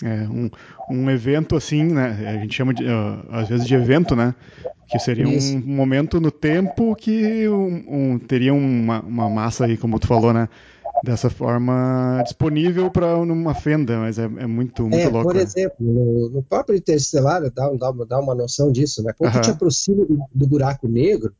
É, 0.03 0.27
um, 0.27 0.49
um 0.89 1.09
evento 1.09 1.55
assim, 1.55 1.83
né? 1.83 2.27
A 2.27 2.41
gente 2.41 2.53
chama 2.55 2.73
de, 2.73 2.83
uh, 2.83 3.23
às 3.29 3.47
vezes 3.47 3.65
de 3.65 3.75
evento, 3.75 4.15
né? 4.15 4.33
Que 4.87 4.99
seria 4.99 5.27
um 5.27 5.61
momento 5.65 6.19
no 6.19 6.31
tempo 6.31 6.95
que 6.95 7.47
um, 7.47 7.83
um, 7.87 8.19
teria 8.19 8.53
uma, 8.53 9.01
uma 9.01 9.29
massa 9.29 9.65
aí, 9.65 9.77
como 9.77 9.99
tu 9.99 10.07
falou, 10.07 10.33
né? 10.33 10.49
Dessa 11.03 11.29
forma 11.29 12.21
disponível 12.23 12.89
para 12.89 13.17
uma 13.17 13.53
fenda, 13.53 13.97
mas 13.97 14.17
é, 14.17 14.23
é 14.23 14.47
muito, 14.47 14.83
muito 14.83 14.95
é, 14.95 15.09
louco. 15.09 15.27
Por 15.27 15.35
né? 15.35 15.41
exemplo, 15.41 15.75
no, 15.81 16.29
no, 16.29 16.41
próprio 16.41 16.77
interestelar, 16.77 17.41
dá, 17.51 17.69
dá, 17.71 17.91
dá 18.07 18.19
uma 18.21 18.33
noção 18.33 18.71
disso, 18.71 19.03
né? 19.03 19.11
Quando 19.17 19.41
te 19.41 19.51
aproxima 19.51 20.05
do, 20.05 20.23
do 20.33 20.47
buraco 20.47 20.87
negro, 20.87 21.35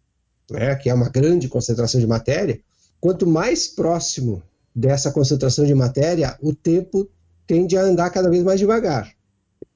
né, 0.52 0.76
que 0.76 0.90
é 0.90 0.94
uma 0.94 1.08
grande 1.08 1.48
concentração 1.48 2.02
de 2.02 2.06
matéria, 2.06 2.60
quanto 3.00 3.26
mais 3.26 3.66
próximo 3.66 4.44
dessa 4.76 5.12
concentração 5.12 5.66
de 5.66 5.74
matéria, 5.74 6.38
o 6.42 6.54
tempo 6.54 7.10
tende 7.48 7.78
a 7.78 7.84
andar 7.84 8.10
cada 8.10 8.30
vez 8.30 8.44
mais 8.44 8.60
devagar. 8.60 9.14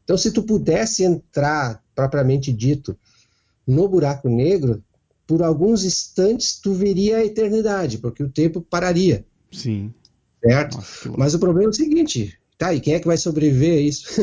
Então, 0.03 0.17
se 0.17 0.32
tu 0.32 0.44
pudesse 0.44 1.03
entrar, 1.03 1.82
propriamente 1.94 2.51
dito, 2.51 2.98
no 3.65 3.88
buraco 3.88 4.29
negro, 4.29 4.84
por 5.27 5.44
alguns 5.44 5.84
instantes 5.84 6.60
tu 6.60 6.74
veria 6.74 7.17
a 7.17 7.25
eternidade, 7.25 7.98
porque 7.98 8.24
o 8.24 8.29
tempo 8.29 8.62
pararia. 8.62 9.25
Sim. 9.51 9.94
Certo? 10.44 10.75
Nossa, 10.75 11.12
Mas 11.18 11.34
o 11.34 11.39
problema 11.39 11.70
é 11.70 11.72
o 11.72 11.74
seguinte, 11.74 12.38
tá, 12.58 12.74
e 12.74 12.80
quem 12.80 12.94
é 12.94 13.00
que 13.00 13.08
vai 13.08 13.18
sobreviver 13.18 13.77
a 13.77 13.82
isso? 13.82 14.22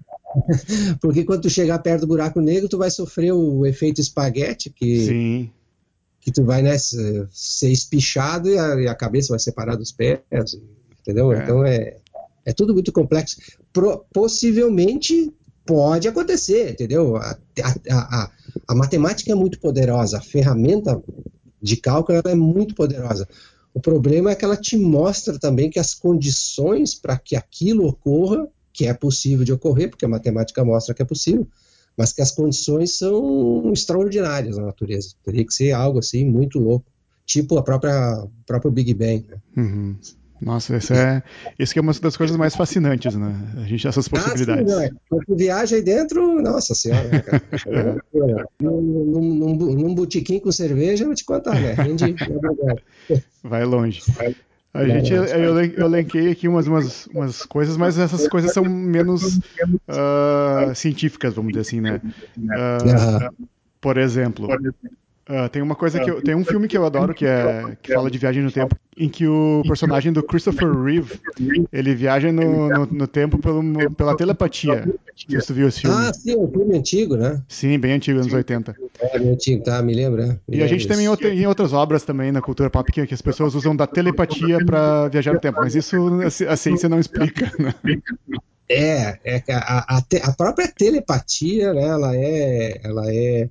porque 1.00 1.24
quando 1.24 1.42
tu 1.42 1.50
chegar 1.50 1.78
perto 1.78 2.02
do 2.02 2.06
buraco 2.06 2.40
negro, 2.40 2.68
tu 2.68 2.78
vai 2.78 2.90
sofrer 2.90 3.32
o 3.32 3.66
efeito 3.66 4.00
espaguete, 4.00 4.70
que, 4.70 5.06
Sim. 5.06 5.50
que 6.20 6.30
tu 6.30 6.44
vai 6.44 6.62
né, 6.62 6.76
ser 6.78 7.70
espichado 7.70 8.48
e 8.48 8.58
a, 8.58 8.80
e 8.82 8.88
a 8.88 8.94
cabeça 8.94 9.30
vai 9.30 9.38
separar 9.38 9.76
dos 9.76 9.92
pés, 9.92 10.20
entendeu? 11.00 11.32
É. 11.32 11.42
Então 11.42 11.64
é 11.64 11.96
é 12.46 12.52
tudo 12.52 12.72
muito 12.72 12.92
complexo. 12.92 13.36
Pro, 13.72 14.06
possivelmente 14.12 15.34
pode 15.66 16.06
acontecer, 16.06 16.70
entendeu? 16.70 17.16
A, 17.16 17.36
a, 17.90 18.22
a, 18.22 18.30
a, 18.68 18.74
matemática 18.74 19.32
é 19.32 19.34
muito 19.34 19.58
poderosa, 19.58 20.18
a 20.18 20.22
ferramenta 20.22 21.02
de 21.60 21.76
cálculo 21.76 22.22
é 22.24 22.34
muito 22.36 22.76
poderosa. 22.76 23.28
O 23.76 23.80
problema 23.80 24.30
é 24.30 24.34
que 24.34 24.42
ela 24.42 24.56
te 24.56 24.74
mostra 24.74 25.38
também 25.38 25.68
que 25.68 25.78
as 25.78 25.92
condições 25.92 26.94
para 26.94 27.18
que 27.18 27.36
aquilo 27.36 27.86
ocorra, 27.86 28.48
que 28.72 28.86
é 28.86 28.94
possível 28.94 29.44
de 29.44 29.52
ocorrer, 29.52 29.90
porque 29.90 30.06
a 30.06 30.08
matemática 30.08 30.64
mostra 30.64 30.94
que 30.94 31.02
é 31.02 31.04
possível, 31.04 31.46
mas 31.94 32.10
que 32.10 32.22
as 32.22 32.30
condições 32.30 32.96
são 32.96 33.70
extraordinárias 33.74 34.56
na 34.56 34.64
natureza. 34.64 35.10
Teria 35.22 35.44
que 35.44 35.52
ser 35.52 35.72
algo 35.72 35.98
assim 35.98 36.24
muito 36.24 36.58
louco, 36.58 36.86
tipo 37.26 37.58
a 37.58 37.62
própria 37.62 38.26
próprio 38.46 38.70
Big 38.70 38.94
Bang. 38.94 39.26
Né? 39.28 39.42
Uhum. 39.58 39.96
Nossa, 40.40 40.76
isso 40.76 40.92
é, 40.92 41.22
isso 41.58 41.72
que 41.72 41.78
é 41.78 41.82
uma 41.82 41.94
das 41.94 42.16
coisas 42.16 42.36
mais 42.36 42.54
fascinantes, 42.54 43.14
né? 43.14 43.34
A 43.56 43.62
gente 43.62 43.86
essas 43.86 44.06
possibilidades. 44.06 44.72
Ah, 44.72 44.82
sim, 44.82 44.90
não, 45.10 45.18
é. 45.18 45.36
viaja 45.36 45.76
aí 45.76 45.82
dentro, 45.82 46.42
nossa 46.42 46.74
senhora, 46.74 47.08
né, 47.08 47.20
cara? 47.20 47.42
é. 47.66 48.44
num, 48.60 48.80
num, 48.80 49.54
num, 49.56 49.94
botiquim 49.94 50.38
com 50.38 50.52
cerveja, 50.52 51.04
eu 51.04 51.08
vou 51.08 51.14
te 51.14 51.24
contar, 51.24 51.54
né? 51.54 51.72
Rende, 51.72 52.14
Vai 53.42 53.64
longe. 53.64 54.02
A 54.74 54.86
gente, 54.86 55.10
eu, 55.10 55.24
eu, 55.24 55.64
eu 55.64 55.86
elenquei 55.86 56.30
aqui 56.30 56.46
umas, 56.46 56.66
umas, 56.66 57.06
umas 57.06 57.42
coisas, 57.42 57.78
mas 57.78 57.98
essas 57.98 58.28
coisas 58.28 58.52
são 58.52 58.62
menos 58.64 59.38
uh, 59.38 60.74
científicas, 60.74 61.32
vamos 61.32 61.52
dizer 61.52 61.62
assim, 61.62 61.80
né? 61.80 62.00
Uh, 62.36 63.46
por 63.80 63.96
exemplo, 63.96 64.48
Uh, 65.28 65.48
tem 65.48 65.60
uma 65.60 65.74
coisa 65.74 65.98
que 65.98 66.08
eu, 66.08 66.22
tem 66.22 66.36
um 66.36 66.44
filme 66.44 66.68
que 66.68 66.78
eu 66.78 66.86
adoro 66.86 67.12
que 67.12 67.26
é 67.26 67.76
que 67.82 67.92
fala 67.92 68.08
de 68.08 68.16
viagem 68.16 68.44
no 68.44 68.52
tempo, 68.52 68.76
em 68.96 69.08
que 69.08 69.26
o 69.26 69.60
personagem 69.66 70.12
do 70.12 70.22
Christopher 70.22 70.70
Reeve 70.70 71.18
ele 71.72 71.96
viaja 71.96 72.30
no, 72.30 72.68
no, 72.68 72.86
no 72.86 73.06
tempo 73.08 73.36
pelo, 73.36 73.90
pela 73.96 74.16
telepatia. 74.16 74.88
Se 75.16 75.34
você 75.34 75.52
viu 75.52 75.66
esse 75.66 75.80
filme? 75.80 75.96
Ah, 75.98 76.12
sim, 76.14 76.30
é 76.30 76.36
um 76.36 76.48
filme 76.48 76.78
antigo, 76.78 77.16
né? 77.16 77.42
Sim, 77.48 77.76
bem 77.76 77.94
antigo, 77.94 78.20
anos 78.20 78.32
80. 78.32 78.76
É, 79.00 79.18
bem 79.18 79.30
antigo, 79.30 79.64
tá, 79.64 79.82
me 79.82 79.94
lembra. 79.94 80.40
Me 80.46 80.58
e 80.58 80.62
a 80.62 80.66
gente 80.68 80.86
também 80.86 81.14
tem 81.16 81.44
outras 81.44 81.72
obras 81.72 82.04
também 82.04 82.30
na 82.30 82.40
cultura 82.40 82.70
pop 82.70 82.92
que, 82.92 83.04
que 83.04 83.14
as 83.14 83.22
pessoas 83.22 83.56
usam 83.56 83.74
da 83.74 83.86
telepatia 83.88 84.64
para 84.64 85.08
viajar 85.08 85.32
no 85.32 85.40
tempo, 85.40 85.58
mas 85.60 85.74
isso 85.74 85.96
a, 86.22 86.52
a 86.52 86.56
ciência 86.56 86.88
não 86.88 87.00
explica, 87.00 87.50
né? 87.58 87.74
É, 88.68 89.18
é 89.24 89.42
a, 89.52 89.96
a, 89.96 90.02
a, 90.22 90.32
própria 90.32 90.68
telepatia, 90.68 91.72
né, 91.72 91.82
ela 91.82 92.16
é, 92.16 92.80
ela 92.82 93.12
é 93.12 93.48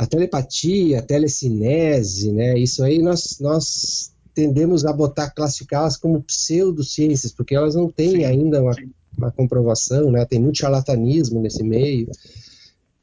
a 0.00 0.06
telepatia, 0.06 0.98
a 0.98 1.02
telecinese, 1.02 2.32
né? 2.32 2.58
Isso 2.58 2.82
aí 2.82 3.02
nós, 3.02 3.36
nós 3.38 4.10
tendemos 4.34 4.86
a 4.86 4.92
botar, 4.94 5.28
classificá-las 5.28 5.98
como 5.98 6.22
pseudociências, 6.22 7.32
porque 7.32 7.54
elas 7.54 7.74
não 7.74 7.90
têm 7.90 8.12
sim, 8.12 8.24
ainda 8.24 8.62
uma, 8.62 8.74
uma, 9.18 9.30
comprovação, 9.30 10.10
né? 10.10 10.24
Tem 10.24 10.40
muito 10.40 10.56
charlatanismo 10.56 11.42
nesse 11.42 11.62
meio, 11.62 12.08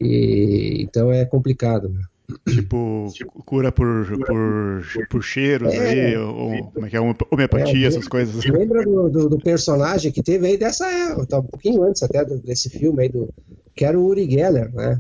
e, 0.02 0.78
então 0.82 1.12
é 1.12 1.24
complicado. 1.24 1.88
Né? 1.88 2.02
Tipo, 2.50 3.14
cura 3.46 3.72
por, 3.72 4.08
por, 4.26 5.08
por 5.08 5.24
cheiros 5.24 5.72
É. 5.72 6.08
aí, 6.08 6.18
ou 6.18 6.72
como 6.72 6.88
é 6.88 6.90
que 6.90 6.98
é, 6.98 7.00
homeopatia, 7.00 7.86
É, 7.86 7.88
essas 7.90 8.08
coisas. 8.08 8.34
Você 8.34 8.52
lembra 8.52 8.84
do, 8.84 9.08
do- 9.08 9.30
do 9.30 9.38
personagem 9.38 10.12
que 10.12 10.24
teve 10.24 10.48
aí 10.48 10.58
dessa 10.58 10.88
época, 10.88 11.28
tá 11.28 11.40
um 11.40 11.44
pouquinho 11.44 11.84
antes 11.84 12.02
até 12.02 12.26
desse 12.26 12.72
filme 12.72 13.04
aí, 13.04 13.10
do, 13.10 13.30
que 13.76 13.86
era 13.86 14.00
o 14.00 14.04
Uri 14.04 14.28
Geller, 14.28 14.74
né? 14.74 15.00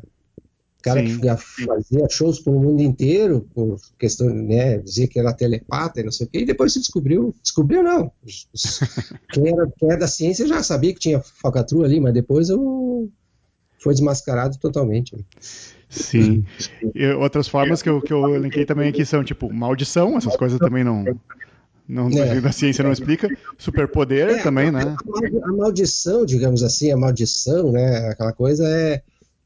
Cara 0.88 1.06
Sim. 1.06 1.20
que 1.20 1.65
fazia 1.65 2.08
shows 2.10 2.39
pelo 2.39 2.60
mundo 2.60 2.82
inteiro, 2.82 3.46
por 3.53 3.77
questão, 4.00 4.29
né, 4.29 4.77
dizia 4.77 5.08
que 5.08 5.20
era 5.20 5.34
telepata 5.34 6.00
e 6.00 6.03
não 6.03 6.12
sei 6.12 6.27
o 6.27 6.29
quê, 6.29 6.39
e 6.39 6.46
depois 6.46 6.72
se 6.72 6.79
descobriu, 6.79 7.36
descobriu 7.44 7.84
não, 7.84 8.10
quem 9.34 9.50
era, 9.50 9.67
quem 9.77 9.89
era 9.89 10.00
da 10.00 10.08
ciência 10.08 10.48
já 10.48 10.63
sabia 10.63 10.94
que 10.94 11.00
tinha 11.00 11.20
falcatrua 11.20 11.86
ali, 11.86 12.00
mas 12.00 12.13
depois 12.13 12.50
o, 12.50 13.10
foi 13.79 13.94
desmascarado 13.94 14.58
totalmente. 14.58 15.15
Sim. 15.89 16.44
E 16.94 17.08
outras 17.12 17.48
formas 17.48 17.82
que 17.82 17.89
eu, 17.89 18.01
que 18.01 18.12
eu 18.12 18.36
elenquei 18.36 18.65
também 18.65 18.89
aqui 18.89 19.06
são, 19.06 19.24
tipo, 19.24 19.51
maldição, 19.53 20.17
essas 20.17 20.36
coisas 20.36 20.60
também 20.60 20.84
não. 20.84 21.06
não 21.88 22.10
É. 22.10 22.38
A 22.46 22.51
ciência 22.51 22.84
não 22.84 22.91
explica. 22.91 23.29
Superpoder 23.58 24.29
É, 24.29 24.44
também, 24.44 24.72
né? 24.72 24.96
a 25.44 25.51
maldição, 25.53 26.25
digamos 26.25 26.63
assim, 26.63 26.91
a 26.91 26.98
maldição, 26.98 27.72
né? 27.72 28.10
Aquela 28.10 28.34
coisa 28.34 28.67
é, 28.67 29.01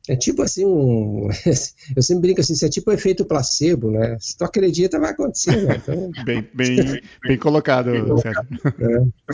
é 0.07 0.15
tipo 0.15 0.41
assim 0.41 0.65
um. 0.65 1.29
Eu 1.95 2.01
sempre 2.01 2.21
brinco 2.21 2.41
assim, 2.41 2.53
isso 2.53 2.65
é 2.65 2.69
tipo 2.69 2.89
um 2.91 2.93
efeito 2.93 3.25
placebo, 3.25 3.91
né? 3.91 4.17
Se 4.19 4.37
tu 4.37 4.43
acredita, 4.43 4.99
vai 4.99 5.11
acontecer, 5.11 5.61
né? 5.65 5.75
Então, 5.81 6.11
Bem, 6.25 6.47
bem, 6.53 7.01
bem 7.23 7.37
colocado, 7.37 7.89
é. 8.79 9.31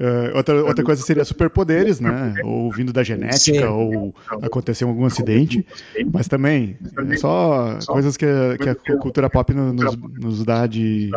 Uh, 0.00 0.36
outra, 0.36 0.64
outra 0.64 0.84
coisa 0.84 1.02
seria 1.02 1.24
superpoderes, 1.24 1.98
né? 1.98 2.36
Ou 2.44 2.70
vindo 2.70 2.92
da 2.92 3.02
genética, 3.02 3.38
Sim. 3.62 3.64
ou 3.64 4.14
aconteceu 4.42 4.88
algum 4.88 5.04
acidente. 5.04 5.66
Mas 6.12 6.28
também, 6.28 6.78
é 7.10 7.16
só 7.16 7.80
coisas 7.84 8.16
que, 8.16 8.24
a- 8.24 8.56
que 8.56 8.68
a 8.92 8.96
cultura 8.98 9.28
pop 9.28 9.52
no- 9.52 9.72
nos, 9.72 9.96
nos 9.96 10.44
dá 10.44 10.68
de. 10.68 11.10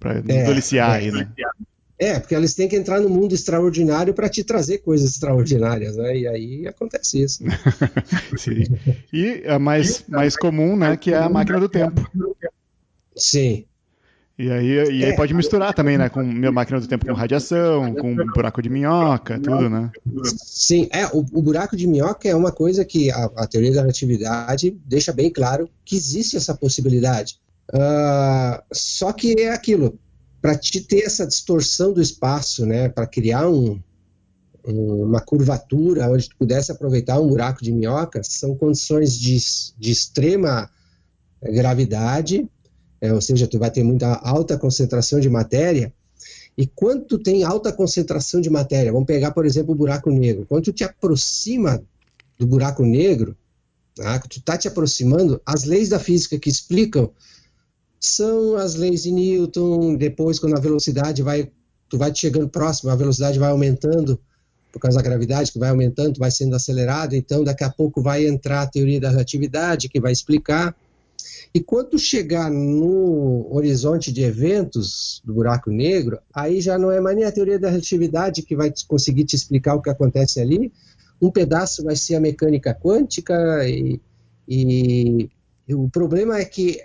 pra 0.00 0.14
nos 0.14 0.30
É, 0.34 0.44
deliciar 0.44 0.94
é. 0.94 1.04
aí, 1.04 1.12
né? 1.12 1.28
É, 1.98 2.20
porque 2.20 2.34
eles 2.34 2.54
têm 2.54 2.68
que 2.68 2.76
entrar 2.76 3.00
no 3.00 3.08
mundo 3.08 3.34
extraordinário 3.34 4.12
para 4.12 4.28
te 4.28 4.44
trazer 4.44 4.78
coisas 4.78 5.10
extraordinárias, 5.12 5.96
né? 5.96 6.16
E 6.16 6.28
aí 6.28 6.66
acontece 6.66 7.22
isso. 7.22 7.42
Sim. 8.36 8.64
E 9.12 9.44
a 9.46 9.58
mais, 9.58 10.04
mais 10.06 10.36
comum, 10.36 10.76
né? 10.76 10.96
Que 10.96 11.12
é 11.14 11.16
a 11.16 11.28
máquina 11.28 11.58
do 11.58 11.68
tempo. 11.68 12.06
Sim. 13.16 13.64
E 14.38 14.50
aí, 14.50 14.66
e 14.68 15.04
aí 15.04 15.12
É. 15.12 15.16
pode 15.16 15.32
misturar 15.32 15.72
também, 15.72 15.96
né? 15.96 16.10
Com 16.10 16.22
minha 16.22 16.52
máquina 16.52 16.78
do 16.78 16.86
tempo 16.86 17.06
com 17.06 17.14
radiação, 17.14 17.94
com 17.94 18.12
um 18.12 18.26
buraco 18.26 18.60
de 18.60 18.68
minhoca, 18.68 19.40
tudo, 19.40 19.70
né? 19.70 19.90
Sim, 20.34 20.88
é, 20.92 21.06
o, 21.06 21.20
o 21.32 21.40
buraco 21.40 21.74
de 21.74 21.86
minhoca 21.86 22.28
é 22.28 22.34
uma 22.34 22.52
coisa 22.52 22.84
que 22.84 23.10
a, 23.10 23.24
a 23.36 23.46
teoria 23.46 23.72
da 23.72 23.80
relatividade 23.80 24.76
deixa 24.84 25.10
bem 25.14 25.30
claro 25.30 25.70
que 25.82 25.96
existe 25.96 26.36
essa 26.36 26.54
possibilidade. 26.54 27.38
Ah, 27.72 28.62
só 28.70 29.10
que 29.12 29.40
é 29.40 29.52
aquilo, 29.52 29.98
para 30.40 30.56
te 30.56 30.80
ter 30.80 31.04
essa 31.04 31.26
distorção 31.26 31.92
do 31.92 32.00
espaço, 32.00 32.64
né, 32.66 32.88
para 32.88 33.06
criar 33.06 33.48
um- 33.48 33.80
um- 34.66 35.02
uma 35.02 35.20
curvatura 35.20 36.10
onde 36.10 36.28
tu 36.28 36.36
pudesse 36.36 36.70
aproveitar 36.72 37.20
um 37.20 37.28
buraco 37.28 37.62
de 37.62 37.72
minhoca, 37.72 38.20
são 38.22 38.54
condições 38.56 39.18
de, 39.18 39.38
de 39.78 39.90
extrema 39.90 40.70
gravidade, 41.42 42.48
é, 43.00 43.12
ou 43.12 43.20
seja, 43.20 43.46
tu 43.46 43.58
vai 43.58 43.70
ter 43.70 43.82
muita 43.82 44.14
alta 44.14 44.58
concentração 44.58 45.20
de 45.20 45.28
matéria, 45.28 45.92
e 46.56 46.66
quando 46.66 47.04
tu 47.04 47.18
tem 47.18 47.44
alta 47.44 47.72
concentração 47.72 48.40
de 48.40 48.48
matéria, 48.48 48.92
vamos 48.92 49.06
pegar, 49.06 49.30
por 49.32 49.44
exemplo, 49.44 49.72
o 49.72 49.76
buraco 49.76 50.10
negro. 50.10 50.46
Quando 50.48 50.64
tu 50.64 50.72
te 50.72 50.84
aproxima 50.84 51.82
do 52.38 52.46
buraco 52.46 52.82
negro, 52.82 53.36
tá? 53.94 54.18
tu 54.20 54.38
está 54.38 54.56
te 54.56 54.66
aproximando, 54.66 55.40
as 55.44 55.64
leis 55.64 55.90
da 55.90 55.98
física 55.98 56.38
que 56.38 56.48
explicam 56.48 57.10
são 58.00 58.56
as 58.56 58.74
leis 58.74 59.02
de 59.02 59.12
Newton. 59.12 59.96
Depois, 59.96 60.38
quando 60.38 60.56
a 60.56 60.60
velocidade 60.60 61.22
vai, 61.22 61.50
tu 61.88 61.98
vai 61.98 62.14
chegando 62.14 62.48
próximo, 62.48 62.90
a 62.90 62.96
velocidade 62.96 63.38
vai 63.38 63.50
aumentando 63.50 64.18
por 64.72 64.80
causa 64.80 64.98
da 64.98 65.02
gravidade, 65.02 65.50
que 65.50 65.58
vai 65.58 65.70
aumentando, 65.70 66.18
vai 66.18 66.30
sendo 66.30 66.54
acelerado. 66.54 67.14
Então, 67.14 67.42
daqui 67.42 67.64
a 67.64 67.70
pouco 67.70 68.02
vai 68.02 68.26
entrar 68.26 68.62
a 68.62 68.66
teoria 68.66 69.00
da 69.00 69.08
relatividade, 69.08 69.88
que 69.88 69.98
vai 69.98 70.12
explicar. 70.12 70.76
E 71.54 71.60
quando 71.60 71.98
chegar 71.98 72.50
no 72.50 73.48
horizonte 73.50 74.12
de 74.12 74.22
eventos 74.22 75.22
do 75.24 75.32
buraco 75.32 75.70
negro, 75.70 76.18
aí 76.34 76.60
já 76.60 76.78
não 76.78 76.90
é 76.90 77.00
mais 77.00 77.16
nem 77.16 77.24
a 77.24 77.32
teoria 77.32 77.58
da 77.58 77.70
relatividade 77.70 78.42
que 78.42 78.54
vai 78.54 78.70
conseguir 78.86 79.24
te 79.24 79.34
explicar 79.34 79.74
o 79.74 79.80
que 79.80 79.88
acontece 79.88 80.40
ali. 80.40 80.70
Um 81.22 81.30
pedaço 81.30 81.82
vai 81.82 81.96
ser 81.96 82.16
a 82.16 82.20
mecânica 82.20 82.74
quântica 82.74 83.66
e- 83.66 83.98
e 84.46 85.30
o 85.74 85.88
problema 85.88 86.38
é 86.38 86.44
que 86.44 86.80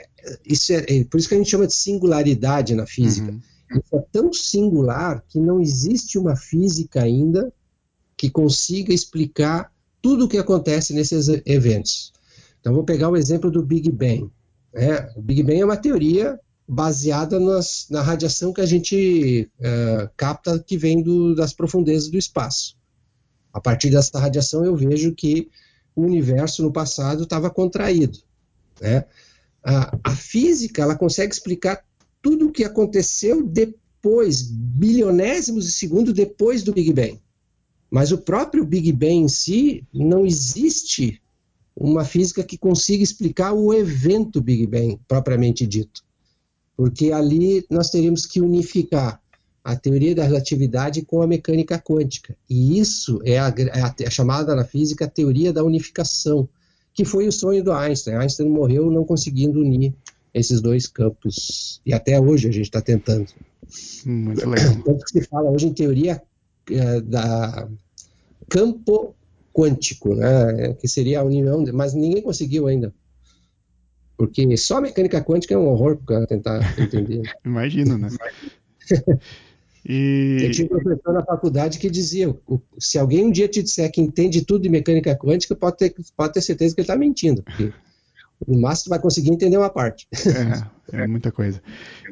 isso 0.45 0.73
é, 0.73 0.85
é 0.87 1.03
por 1.03 1.19
isso 1.19 1.27
que 1.29 1.35
a 1.35 1.37
gente 1.37 1.49
chama 1.49 1.67
de 1.67 1.73
singularidade 1.75 2.73
na 2.75 2.85
física. 2.85 3.31
Uhum. 3.31 3.39
Isso 3.71 3.95
é 3.95 4.03
tão 4.11 4.33
singular 4.33 5.23
que 5.29 5.39
não 5.39 5.61
existe 5.61 6.17
uma 6.17 6.35
física 6.35 7.01
ainda 7.01 7.53
que 8.17 8.29
consiga 8.29 8.93
explicar 8.93 9.71
tudo 10.01 10.25
o 10.25 10.27
que 10.27 10.37
acontece 10.37 10.93
nesses 10.93 11.27
eventos. 11.45 12.11
Então, 12.59 12.73
vou 12.73 12.83
pegar 12.83 13.09
o 13.09 13.15
exemplo 13.17 13.49
do 13.49 13.63
Big 13.63 13.89
Bang. 13.91 14.29
né? 14.73 15.09
O 15.15 15.21
Big 15.21 15.43
Bang 15.43 15.59
é 15.59 15.65
uma 15.65 15.77
teoria 15.77 16.39
baseada 16.67 17.39
nas- 17.39 17.87
na 17.89 18.01
radiação 18.01 18.53
que 18.53 18.61
a 18.61 18.65
gente 18.65 19.49
eh, 19.59 20.09
capta 20.15 20.57
que 20.59 20.77
vem 20.77 21.01
do- 21.03 21.35
das 21.35 21.51
profundezas 21.53 22.09
do 22.09 22.17
espaço. 22.17 22.77
A 23.51 23.59
partir 23.59 23.89
dessa 23.89 24.17
radiação, 24.19 24.63
eu 24.63 24.75
vejo 24.75 25.13
que 25.13 25.49
o 25.95 26.03
universo 26.03 26.63
no 26.63 26.71
passado 26.71 27.23
estava 27.23 27.49
contraído. 27.49 28.17
Né? 28.81 29.05
A, 29.63 29.97
a 30.03 30.15
física 30.15 30.81
ela 30.81 30.95
consegue 30.95 31.33
explicar 31.33 31.83
tudo 32.21 32.47
o 32.47 32.51
que 32.51 32.63
aconteceu 32.63 33.43
depois, 33.45 34.41
bilionésimos 34.41 35.65
de 35.65 35.71
segundo 35.71 36.11
depois 36.13 36.63
do 36.63 36.73
Big 36.73 36.91
Bang. 36.93 37.19
Mas 37.89 38.11
o 38.11 38.17
próprio 38.17 38.65
Big 38.65 38.91
Bang 38.91 39.13
em 39.15 39.27
si 39.27 39.85
não 39.93 40.25
existe 40.25 41.21
uma 41.75 42.03
física 42.03 42.43
que 42.43 42.57
consiga 42.57 43.03
explicar 43.03 43.53
o 43.53 43.73
evento 43.73 44.41
Big 44.41 44.65
Bang 44.67 44.99
propriamente 45.07 45.65
dito. 45.67 46.03
Porque 46.75 47.11
ali 47.11 47.65
nós 47.69 47.89
teríamos 47.89 48.25
que 48.25 48.41
unificar 48.41 49.21
a 49.63 49.75
teoria 49.75 50.15
da 50.15 50.23
relatividade 50.23 51.03
com 51.03 51.21
a 51.21 51.27
mecânica 51.27 51.77
quântica. 51.79 52.35
E 52.49 52.79
isso 52.79 53.19
é 53.23 53.37
a, 53.37 53.53
é 53.57 53.81
a- 53.81 53.95
é 53.99 54.09
chamada 54.09 54.55
na 54.55 54.63
física 54.63 55.05
a 55.05 55.09
teoria 55.09 55.53
da 55.53 55.63
unificação, 55.63 56.49
que 56.93 57.05
foi 57.05 57.27
o 57.27 57.31
sonho 57.31 57.63
do 57.63 57.71
Einstein. 57.71 58.15
Einstein 58.15 58.49
morreu 58.49 58.91
não 58.91 59.05
conseguindo 59.05 59.59
unir 59.59 59.93
esses 60.33 60.61
dois 60.61 60.87
campos. 60.87 61.81
E 61.85 61.93
até 61.93 62.19
hoje 62.19 62.47
a 62.47 62.51
gente 62.51 62.65
está 62.65 62.81
tentando. 62.81 63.27
Muito 64.05 64.47
legal. 64.49 64.75
Tanto 64.83 65.05
que 65.05 65.11
se 65.11 65.27
fala 65.27 65.49
hoje 65.49 65.67
em 65.67 65.73
teoria 65.73 66.21
eh, 66.69 67.01
da 67.01 67.67
campo 68.49 69.15
quântico, 69.53 70.15
né, 70.15 70.73
que 70.73 70.87
seria 70.87 71.19
a 71.19 71.23
união, 71.23 71.63
mas 71.73 71.93
ninguém 71.93 72.21
conseguiu 72.21 72.67
ainda. 72.67 72.93
Porque 74.17 74.55
só 74.55 74.77
a 74.77 74.81
mecânica 74.81 75.23
quântica 75.23 75.53
é 75.53 75.57
um 75.57 75.67
horror 75.67 75.95
para 75.97 76.03
o 76.03 76.05
cara 76.05 76.27
tentar 76.27 76.79
entender. 76.79 77.23
Imagino, 77.43 77.97
né? 77.97 78.09
E 79.87 80.37
Eu 80.43 80.51
tinha 80.51 80.65
um 80.65 80.69
professor 80.69 81.13
na 81.13 81.23
faculdade 81.25 81.79
que 81.79 81.89
dizia: 81.89 82.35
se 82.77 82.97
alguém 82.99 83.25
um 83.25 83.31
dia 83.31 83.47
te 83.47 83.63
disser 83.63 83.91
que 83.91 84.01
entende 84.01 84.45
tudo 84.45 84.61
de 84.61 84.69
mecânica 84.69 85.15
quântica, 85.17 85.55
pode 85.55 85.77
ter, 85.77 85.95
pode 86.15 86.33
ter 86.33 86.41
certeza 86.41 86.75
que 86.75 86.81
ele 86.81 86.85
está 86.85 86.95
mentindo. 86.95 87.41
Porque 87.43 87.71
no 88.47 88.59
máximo 88.61 88.89
vai 88.91 88.99
conseguir 88.99 89.31
entender 89.31 89.57
uma 89.57 89.69
parte. 89.69 90.07
É, 90.93 91.03
é 91.03 91.07
muita 91.07 91.31
coisa. 91.31 91.61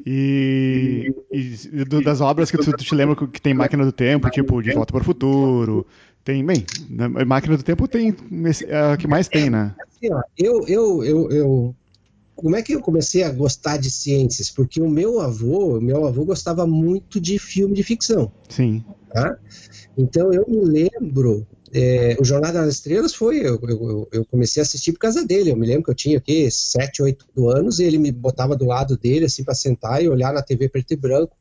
E, 0.06 1.14
e 1.32 1.84
do- 1.86 2.02
das 2.02 2.22
obras 2.22 2.50
que 2.50 2.58
tu, 2.58 2.72
tu 2.72 2.84
te 2.84 2.96
lembra 2.96 3.16
que 3.28 3.42
tem 3.42 3.54
máquina 3.54 3.86
do 3.86 3.92
tempo, 3.92 4.30
tipo 4.30 4.62
De 4.62 4.72
Volta 4.74 4.92
para 4.94 5.02
o 5.02 5.06
Futuro, 5.06 5.86
tem, 6.24 6.46
bem, 6.46 6.66
na- 6.90 7.10
máquina 7.26 7.58
do 7.58 7.64
tempo 7.64 7.88
tem 7.88 8.16
é 8.68 8.78
a 8.94 8.98
que 8.98 9.08
mais 9.08 9.28
tem, 9.28 9.50
né? 9.50 9.76
Assim, 9.82 10.14
ó, 10.14 10.22
eu, 10.38 10.66
eu, 10.68 11.04
eu, 11.04 11.32
eu, 11.32 11.76
como 12.40 12.56
é 12.56 12.62
que 12.62 12.74
eu 12.74 12.80
comecei 12.80 13.22
a 13.24 13.30
gostar 13.30 13.76
de 13.76 13.92
ciências? 13.92 14.50
Porque 14.50 14.82
o 14.82 14.90
meu 14.90 15.20
avô, 15.20 15.78
o 15.78 15.82
meu 15.82 16.06
avô 16.06 16.24
gostava 16.24 16.66
muito 16.66 17.20
de 17.20 17.38
filme 17.38 17.76
de 17.76 17.84
ficção. 17.84 18.32
Sim. 18.48 18.82
tá? 19.14 19.38
Então 19.98 20.32
eu 20.32 20.46
me 20.48 20.64
lembro, 20.64 21.46
é, 21.74 22.16
o 22.18 22.24
Jornada 22.24 22.62
nas 22.62 22.76
Estrelas 22.76 23.14
foi, 23.14 23.40
eu, 23.40 23.60
eu, 23.62 24.08
eu 24.14 24.26
comecei 24.26 24.62
a 24.62 24.64
assistir 24.64 24.94
por 24.94 25.00
causa 25.00 25.26
dele. 25.26 25.52
Eu 25.52 25.58
me 25.58 25.68
lembro 25.68 25.84
que 25.84 25.92
eu 25.92 25.96
tinha 25.96 26.18
aqui 26.18 26.50
7, 26.50 27.04
8 27.04 27.50
anos 27.50 27.80
e 27.80 27.84
ele 27.84 27.98
me 27.98 28.10
botava 28.10 28.56
do 28.56 28.64
lado 28.64 28.98
dele 28.98 29.26
assim 29.26 29.44
para 29.44 29.54
sentar 29.54 30.02
e 30.02 30.08
olhar 30.08 30.32
na 30.32 30.42
TV 30.42 30.70
preto 30.70 30.94
e 30.94 30.96
branco. 30.96 31.36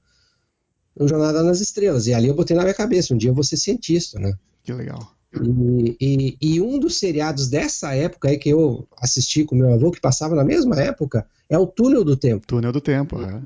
No 0.98 1.06
Jornada 1.06 1.44
nas 1.44 1.60
Estrelas. 1.60 2.08
E 2.08 2.12
ali 2.12 2.26
eu 2.26 2.34
botei 2.34 2.56
na 2.56 2.62
minha 2.62 2.74
cabeça, 2.74 3.14
um 3.14 3.16
dia 3.16 3.30
eu 3.30 3.34
vou 3.34 3.44
ser 3.44 3.56
cientista, 3.56 4.18
né? 4.18 4.32
Que 4.64 4.72
legal. 4.72 5.14
E, 5.34 5.96
e, 6.00 6.36
e 6.40 6.60
um 6.60 6.78
dos 6.78 6.98
seriados 6.98 7.48
dessa 7.48 7.94
época 7.94 8.28
aí 8.30 8.38
que 8.38 8.48
eu 8.48 8.88
assisti 8.96 9.44
com 9.44 9.54
meu 9.54 9.72
avô, 9.72 9.90
que 9.90 10.00
passava 10.00 10.34
na 10.34 10.44
mesma 10.44 10.80
época, 10.80 11.26
é 11.48 11.58
o 11.58 11.66
Túnel 11.66 12.02
do 12.04 12.16
Tempo, 12.16 12.46
Túnel 12.46 12.72
do 12.72 12.80
Tempo. 12.80 13.20
é. 13.22 13.42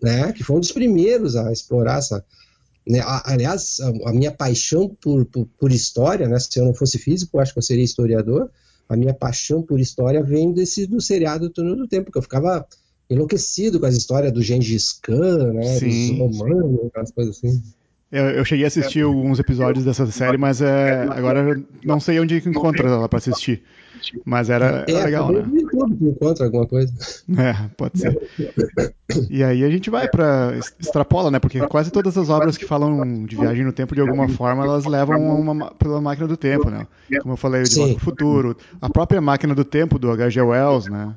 né? 0.00 0.32
Que 0.32 0.44
foi 0.44 0.56
um 0.56 0.60
dos 0.60 0.72
primeiros 0.72 1.34
a 1.36 1.52
explorar 1.52 1.98
essa. 1.98 2.24
Né? 2.86 3.00
A- 3.00 3.32
Aliás, 3.32 3.78
a, 3.80 4.10
a 4.10 4.12
minha 4.12 4.30
paixão 4.32 4.88
por, 5.00 5.24
por, 5.26 5.46
por 5.58 5.72
história, 5.72 6.28
né? 6.28 6.38
Se 6.38 6.58
eu 6.58 6.64
não 6.64 6.72
fosse 6.74 6.98
físico, 6.98 7.38
acho 7.40 7.52
que 7.52 7.58
eu 7.58 7.62
seria 7.62 7.84
historiador. 7.84 8.48
a 8.88 8.96
minha 8.96 9.12
paixão 9.12 9.60
por 9.60 9.78
história 9.80 10.22
vem 10.22 10.52
desse 10.52 10.86
do 10.86 11.00
seriado 11.00 11.50
Túnel 11.50 11.76
do 11.76 11.88
Tempo, 11.88 12.10
que 12.12 12.18
eu 12.18 12.22
ficava 12.22 12.64
enlouquecido 13.10 13.80
com 13.80 13.86
as 13.86 13.94
histórias 13.96 14.32
do 14.32 14.40
Gengis 14.42 14.92
Khan, 14.92 15.52
né, 15.54 15.78
sim, 15.78 16.18
dos 16.28 16.38
romanos, 16.38 16.86
aquelas 16.86 17.10
coisas 17.10 17.36
assim. 17.38 17.62
Eu, 18.10 18.24
eu, 18.30 18.44
cheguei 18.44 18.64
a 18.64 18.68
assistir 18.68 19.02
alguns 19.02 19.38
episódios 19.38 19.84
dessa 19.84 20.06
série, 20.06 20.38
mas 20.38 20.62
é, 20.62 21.06
agora 21.10 21.62
não 21.84 22.00
sei 22.00 22.18
onde 22.18 22.36
encontra 22.36 22.88
ela 22.88 23.08
para 23.08 23.18
assistir. 23.18 23.62
Mas 24.24 24.48
era, 24.48 24.84
é, 24.88 25.04
legal, 25.04 25.30
né? 25.30 25.44
encontra 26.00 26.46
alguma 26.46 26.66
coisa. 26.66 26.92
É, 27.38 27.68
pode 27.76 27.98
ser. 27.98 28.18
E 29.28 29.42
aí 29.42 29.62
a 29.62 29.70
gente 29.70 29.90
vai 29.90 30.08
para 30.08 30.58
extrapola, 30.78 31.30
né? 31.30 31.38
Porque 31.38 31.60
quase 31.66 31.90
todas 31.90 32.16
as 32.16 32.30
obras 32.30 32.56
que 32.56 32.64
falam 32.64 33.24
de 33.26 33.36
viagem 33.36 33.64
no 33.64 33.72
tempo 33.72 33.94
de 33.94 34.00
alguma 34.00 34.28
forma 34.28 34.64
elas 34.64 34.86
levam 34.86 35.18
uma, 35.38 35.72
pela 35.74 36.00
máquina 36.00 36.26
do 36.26 36.36
tempo, 36.36 36.70
né? 36.70 36.86
Como 37.20 37.34
eu 37.34 37.36
falei, 37.36 37.64
de 37.64 37.74
pro 37.74 37.98
Futuro, 37.98 38.56
a 38.80 38.88
própria 38.88 39.20
máquina 39.20 39.54
do 39.54 39.64
tempo 39.64 39.98
do 39.98 40.10
H.G. 40.10 40.40
Wells, 40.40 40.88
né? 40.88 41.14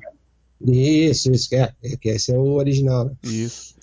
Isso, 0.60 1.32
isso, 1.32 1.54
é, 1.54 1.72
é 1.82 1.96
que 1.96 2.08
esse 2.10 2.32
é 2.32 2.36
o 2.36 2.52
original. 2.52 3.06
Né? 3.06 3.12
Isso. 3.24 3.74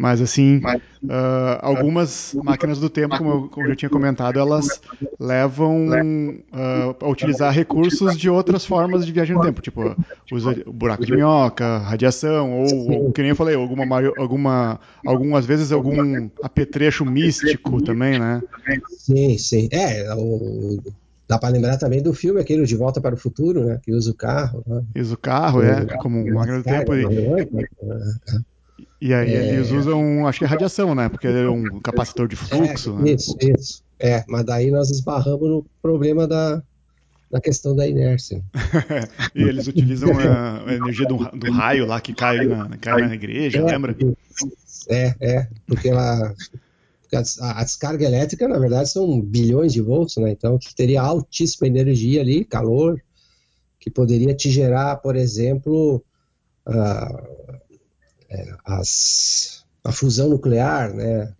Mas, 0.00 0.20
assim, 0.20 0.58
uh, 0.58 1.58
algumas 1.60 2.32
máquinas 2.44 2.78
do 2.78 2.88
tempo, 2.88 3.18
como 3.18 3.30
eu, 3.30 3.48
como 3.48 3.66
eu 3.66 3.70
já 3.70 3.76
tinha 3.76 3.90
comentado, 3.90 4.38
elas 4.38 4.80
levam 5.18 5.88
uh, 5.88 7.04
a 7.04 7.08
utilizar 7.08 7.52
recursos 7.52 8.16
de 8.16 8.30
outras 8.30 8.64
formas 8.64 9.04
de 9.04 9.10
viagem 9.10 9.34
no 9.34 9.42
tempo, 9.42 9.60
tipo, 9.60 9.96
usa 10.30 10.54
buraco 10.68 11.04
de 11.04 11.10
minhoca, 11.10 11.78
radiação, 11.78 12.60
ou, 12.60 13.06
ou 13.06 13.12
que 13.12 13.22
nem 13.22 13.30
eu 13.30 13.36
falei, 13.36 13.56
alguma, 13.56 13.84
alguma, 14.16 14.80
algumas 15.04 15.44
vezes 15.44 15.72
algum 15.72 16.30
apetrecho 16.44 17.04
místico 17.04 17.82
também, 17.82 18.20
né? 18.20 18.40
Sim, 18.98 19.36
sim. 19.36 19.68
É, 19.72 20.14
o, 20.14 20.78
Dá 21.28 21.38
para 21.38 21.50
lembrar 21.50 21.76
também 21.76 22.00
do 22.00 22.14
filme 22.14 22.40
aquele 22.40 22.64
De 22.64 22.76
Volta 22.76 23.00
para 23.00 23.16
o 23.16 23.18
Futuro, 23.18 23.64
né? 23.64 23.80
Que 23.82 23.92
usa 23.92 24.12
o 24.12 24.14
carro. 24.14 24.62
Né? 24.64 24.82
Usa 24.96 25.14
o 25.14 25.18
carro, 25.18 25.60
é, 25.60 25.84
como 25.98 26.24
máquina 26.32 26.58
do 26.58 26.64
tempo. 26.64 26.94
E... 26.94 27.04
E 29.00 29.14
aí 29.14 29.34
é... 29.34 29.54
eles 29.54 29.70
usam, 29.70 30.26
acho 30.26 30.38
que 30.38 30.44
é 30.44 30.48
radiação, 30.48 30.94
né? 30.94 31.08
Porque 31.08 31.26
é 31.26 31.48
um 31.48 31.78
capacitor 31.80 32.28
de 32.28 32.36
fluxo. 32.36 32.98
É, 33.04 33.10
isso, 33.12 33.36
né? 33.36 33.54
isso. 33.58 33.82
É, 33.98 34.24
mas 34.28 34.44
daí 34.44 34.70
nós 34.70 34.90
esbarramos 34.90 35.48
no 35.48 35.66
problema 35.82 36.26
da, 36.26 36.62
da 37.30 37.40
questão 37.40 37.74
da 37.74 37.86
inércia. 37.86 38.42
e 39.34 39.42
eles 39.42 39.66
utilizam 39.66 40.10
a, 40.18 40.68
a 40.68 40.74
energia 40.74 41.06
do, 41.06 41.16
do, 41.16 41.52
raio 41.52 41.86
lá 41.86 42.00
que 42.00 42.14
cai 42.14 42.46
na, 42.46 42.76
cai 42.76 43.02
na 43.02 43.14
igreja, 43.14 43.58
é, 43.58 43.62
lembra? 43.62 43.96
É, 44.88 45.14
é, 45.20 45.48
porque 45.66 45.88
ela. 45.88 46.34
A, 47.40 47.60
a 47.60 47.64
descarga 47.64 48.04
elétrica, 48.04 48.46
na 48.46 48.58
verdade, 48.58 48.90
são 48.90 49.18
bilhões 49.18 49.72
de 49.72 49.80
volts, 49.80 50.16
né? 50.18 50.30
Então 50.30 50.58
teria 50.76 51.00
altíssima 51.00 51.66
energia 51.66 52.20
ali, 52.20 52.44
calor, 52.44 53.00
que 53.80 53.90
poderia 53.90 54.34
te 54.34 54.50
gerar, 54.50 54.96
por 54.96 55.16
exemplo, 55.16 56.04
uh, 56.66 57.58
é, 58.30 58.54
as, 58.64 59.64
a 59.82 59.92
fusão 59.92 60.28
nuclear, 60.28 60.94
né? 60.94 61.32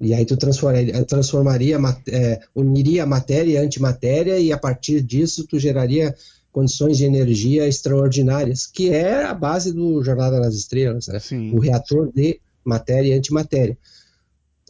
E 0.00 0.14
aí 0.14 0.24
tu 0.24 0.36
transformaria, 0.36 1.04
transformaria 1.04 1.78
é, 2.08 2.40
uniria 2.54 3.06
matéria 3.06 3.52
e 3.52 3.56
antimatéria 3.56 4.38
e 4.38 4.52
a 4.52 4.58
partir 4.58 5.00
disso 5.00 5.46
tu 5.46 5.58
geraria 5.58 6.14
condições 6.50 6.98
de 6.98 7.04
energia 7.04 7.66
extraordinárias, 7.66 8.66
que 8.66 8.90
é 8.90 9.24
a 9.24 9.32
base 9.32 9.72
do 9.72 10.02
Jornada 10.02 10.40
nas 10.40 10.54
Estrelas, 10.54 11.06
né? 11.06 11.18
O 11.54 11.60
reator 11.60 12.12
de 12.12 12.40
matéria 12.64 13.14
e 13.14 13.18
antimatéria. 13.18 13.76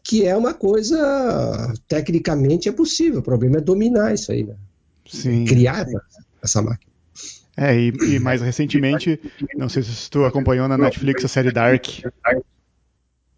Que 0.05 0.27
é 0.27 0.37
uma 0.37 0.53
coisa 0.53 1.73
tecnicamente 1.89 2.69
é 2.69 2.73
possível, 2.73 3.21
o 3.21 3.23
problema 3.23 3.59
é 3.59 3.61
dominar 3.61 4.13
isso 4.13 4.33
aí, 4.33 4.45
né? 4.45 4.55
Sim. 5.09 5.45
Criar 5.45 5.87
essa 6.43 6.61
máquina. 6.61 6.92
É, 7.57 7.79
e, 7.79 7.93
e, 8.15 8.19
mais 8.19 8.41
recentemente, 8.41 9.21
não 9.57 9.69
sei 9.69 9.83
se 9.83 10.11
tu 10.11 10.25
acompanhou 10.25 10.67
na 10.69 10.79
Netflix 10.79 11.25
a 11.25 11.29
série 11.29 11.53
Dark. 11.53 11.87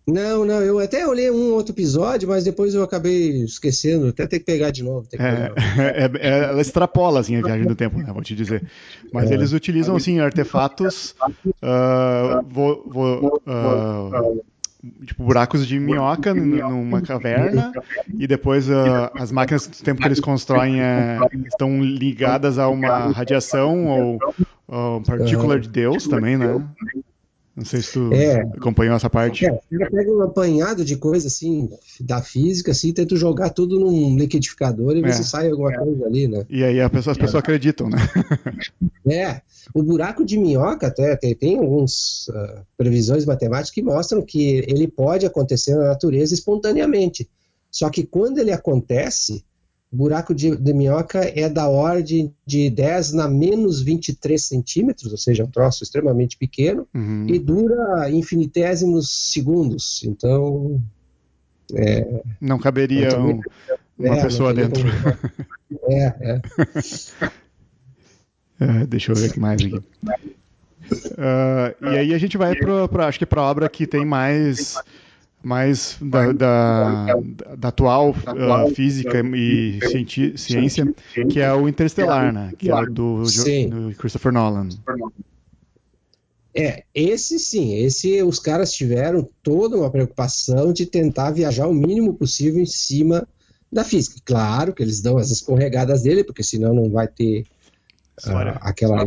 Não, 0.07 0.45
não, 0.45 0.61
eu 0.61 0.79
até 0.79 1.07
olhei 1.09 1.31
um 1.31 1.55
outro 1.55 1.73
episódio, 1.73 2.29
mas 2.29 2.45
depois 2.45 2.75
eu 2.75 2.83
acabei 2.83 3.43
esquecendo, 3.43 4.09
até 4.09 4.27
ter 4.27 4.39
que 4.39 4.45
pegar 4.45 4.71
de 4.71 4.83
novo. 4.83 5.09
É, 5.15 5.51
é, 6.05 6.11
é, 6.21 6.39
ela 6.51 6.61
extrapola 6.61 7.21
assim, 7.21 7.37
a 7.37 7.43
viagem 7.43 7.67
do 7.67 7.75
tempo, 7.75 7.99
né, 7.99 8.13
vou 8.13 8.23
te 8.23 8.35
dizer. 8.35 8.69
Mas 9.11 9.31
é. 9.31 9.35
eles 9.35 9.53
utilizam 9.53 9.97
assim, 9.97 10.21
artefatos. 10.21 11.15
Uh, 11.63 12.41
uh, 13.47 14.45
tipo, 15.05 15.25
buracos 15.25 15.67
de 15.67 15.79
minhoca 15.79 16.35
numa 16.35 17.01
caverna 17.01 17.73
e 18.19 18.27
depois 18.27 18.69
uh, 18.69 19.11
as 19.15 19.31
máquinas 19.33 19.67
do 19.67 19.83
tempo 19.83 20.01
que 20.01 20.09
eles 20.09 20.21
constroem 20.21 20.81
é, 20.81 21.19
estão 21.47 21.83
ligadas 21.83 22.59
a 22.59 22.69
uma 22.69 23.13
radiação 23.13 23.87
ou, 23.87 24.19
ou 24.67 25.01
partícula 25.03 25.59
de 25.59 25.69
Deus 25.69 26.07
também, 26.07 26.37
né? 26.37 26.61
Não 27.57 27.65
sei 27.65 27.83
se 27.83 27.93
tu 27.93 28.13
é, 28.13 28.41
acompanhou 28.41 28.97
essa 28.97 29.09
parte. 29.09 29.47
É, 29.47 29.61
você 29.71 29.91
pega 29.91 30.11
um 30.11 30.23
apanhado 30.23 30.85
de 30.85 30.97
coisa 30.97 31.29
assim, 31.29 31.71
da 32.01 32.21
física, 32.21 32.73
assim, 32.73 32.93
tenta 32.93 33.15
jogar 33.15 33.51
tudo 33.51 33.79
num 33.79 34.17
liquidificador 34.17 34.97
e 34.97 35.01
ver 35.01 35.11
é. 35.11 35.13
se 35.13 35.23
sai 35.23 35.51
alguma 35.51 35.73
coisa 35.73 36.05
ali, 36.05 36.27
né? 36.27 36.45
E 36.51 36.65
aí 36.65 36.89
pessoa, 36.89 37.13
as 37.13 37.19
pessoas 37.19 37.43
acreditam, 37.43 37.89
né? 37.89 37.99
É. 39.07 39.43
O 39.75 39.83
buraco 39.83 40.25
de 40.25 40.39
minhoca 40.39 40.87
até 40.87 41.15
tem, 41.15 41.35
tem 41.35 41.59
algumas 41.59 42.27
uh, 42.29 42.65
previsões 42.77 43.25
matemáticas 43.25 43.71
que 43.71 43.83
mostram 43.83 44.23
que 44.23 44.65
ele 44.67 44.89
pode 44.89 45.27
acontecer 45.27 45.75
na 45.75 45.89
natureza 45.89 46.35
espontaneamente. 46.35 47.29
Só 47.71 47.91
que 47.91 48.05
quando 48.05 48.39
ele 48.39 48.51
acontece, 48.51 49.45
buraco 49.95 50.35
de, 50.35 50.57
de, 50.57 50.73
minhoca 50.73 51.21
é 51.21 51.49
da 51.49 51.69
ordem 51.69 52.35
de 52.45 52.69
10 52.69 53.13
na 53.13 53.29
menos 53.29 53.81
23 53.81 54.43
centímetros, 54.43 55.13
ou 55.13 55.19
seja, 55.19 55.45
um 55.45 55.51
troço 55.51 55.85
extremamente 55.85 56.37
pequeno, 56.37 56.87
uhum. 56.95 57.27
e 57.29 57.39
dura 57.39 58.11
infinitésimos 58.11 59.33
segundos. 59.33 60.03
Então. 60.05 60.83
É, 61.73 62.23
não 62.41 62.59
caberia 62.59 63.19
um, 63.19 63.41
uma 63.99 64.19
é, 64.19 64.23
pessoa 64.23 64.53
dentro. 64.53 64.83
É, 65.89 66.05
é. 66.21 66.41
é. 68.83 68.87
Deixa 68.87 69.13
eu 69.13 69.17
ver 69.17 69.31
o 69.31 69.33
que 69.33 69.41
mais 69.41 69.61
aqui. 69.61 69.77
Uh, 69.77 69.85
e 71.93 71.99
aí 71.99 72.15
a 72.15 72.19
gente 72.19 72.37
vai 72.37 72.55
para 72.55 73.07
acho 73.07 73.19
que 73.19 73.25
para 73.25 73.41
a 73.41 73.51
obra 73.51 73.69
que 73.69 73.87
tem 73.87 74.05
mais 74.05 74.77
mais 75.45 75.97
da, 76.01 76.33
da, 76.33 77.15
da 77.57 77.69
atual 77.69 78.11
uh, 78.11 78.75
física 78.75 79.21
e 79.35 79.79
ciência, 80.37 80.93
que 81.31 81.41
é 81.41 81.53
o 81.53 81.69
Interestelar, 81.69 82.33
né? 82.33 82.53
Que 82.59 82.71
é 82.71 82.75
o 82.75 82.87
do, 82.87 83.23
do 83.25 83.95
Christopher 83.97 84.33
Nolan. 84.33 84.69
É, 86.57 86.85
esse 86.95 87.39
sim, 87.39 87.75
esse 87.75 88.23
os 88.23 88.39
caras 88.39 88.73
tiveram 88.73 89.29
toda 89.43 89.77
uma 89.77 89.91
preocupação 89.91 90.73
de 90.73 90.87
tentar 90.87 91.33
viajar 91.33 91.67
o 91.67 91.75
mínimo 91.75 92.15
possível 92.15 92.63
em 92.63 92.67
cima 92.67 93.27
da 93.71 93.83
física. 93.83 94.21
Claro 94.25 94.73
que 94.73 94.83
eles 94.83 95.01
dão 95.01 95.19
as 95.19 95.31
escorregadas 95.31 96.03
dele, 96.03 96.23
porque 96.23 96.45
senão 96.45 96.73
não 96.73 96.89
vai 96.89 97.09
ter 97.09 97.45
uh, 98.27 98.57
aquela 98.61 99.05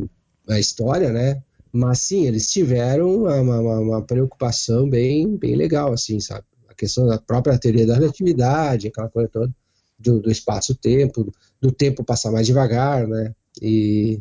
a 0.50 0.60
história, 0.60 1.12
né? 1.12 1.42
Mas 1.78 2.00
sim, 2.00 2.26
eles 2.26 2.50
tiveram 2.50 3.24
uma, 3.24 3.36
uma, 3.40 3.80
uma, 3.80 4.02
preocupação 4.02 4.90
bem, 4.90 5.38
bem 5.38 5.56
legal, 5.56 5.94
assim, 5.94 6.20
sabe? 6.20 6.44
A 6.68 6.74
questão 6.74 7.06
da 7.06 7.20
própria 7.20 7.58
teoria 7.60 7.86
da 7.86 7.94
relatividade, 7.94 8.88
aquela 8.88 9.08
coisa 9.08 9.30
toda, 9.30 9.56
do, 10.00 10.20
do 10.20 10.32
espaço-tempo, 10.32 11.26
do, 11.26 11.34
do 11.62 11.72
tempo 11.72 12.04
passar 12.04 12.32
mais 12.32 12.48
devagar, 12.48 13.08
né? 13.08 13.32
E 13.62 14.20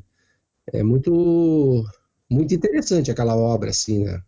é 0.71 0.83
muito, 0.83 1.83
muito 2.31 2.55
interessante 2.55 3.11
aquela 3.11 3.35
obra, 3.35 3.71
assim, 3.71 4.05
né? 4.05 4.21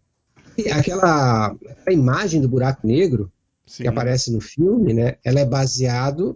E 0.57 0.71
aquela 0.71 1.55
a 1.87 1.93
imagem 1.93 2.41
do 2.41 2.49
buraco 2.49 2.87
negro 2.87 3.31
Sim. 3.67 3.83
que 3.83 3.89
aparece 3.89 4.33
no 4.33 4.41
filme, 4.41 4.95
né? 4.95 5.17
Ela 5.23 5.41
é 5.41 5.45
baseado 5.45 6.35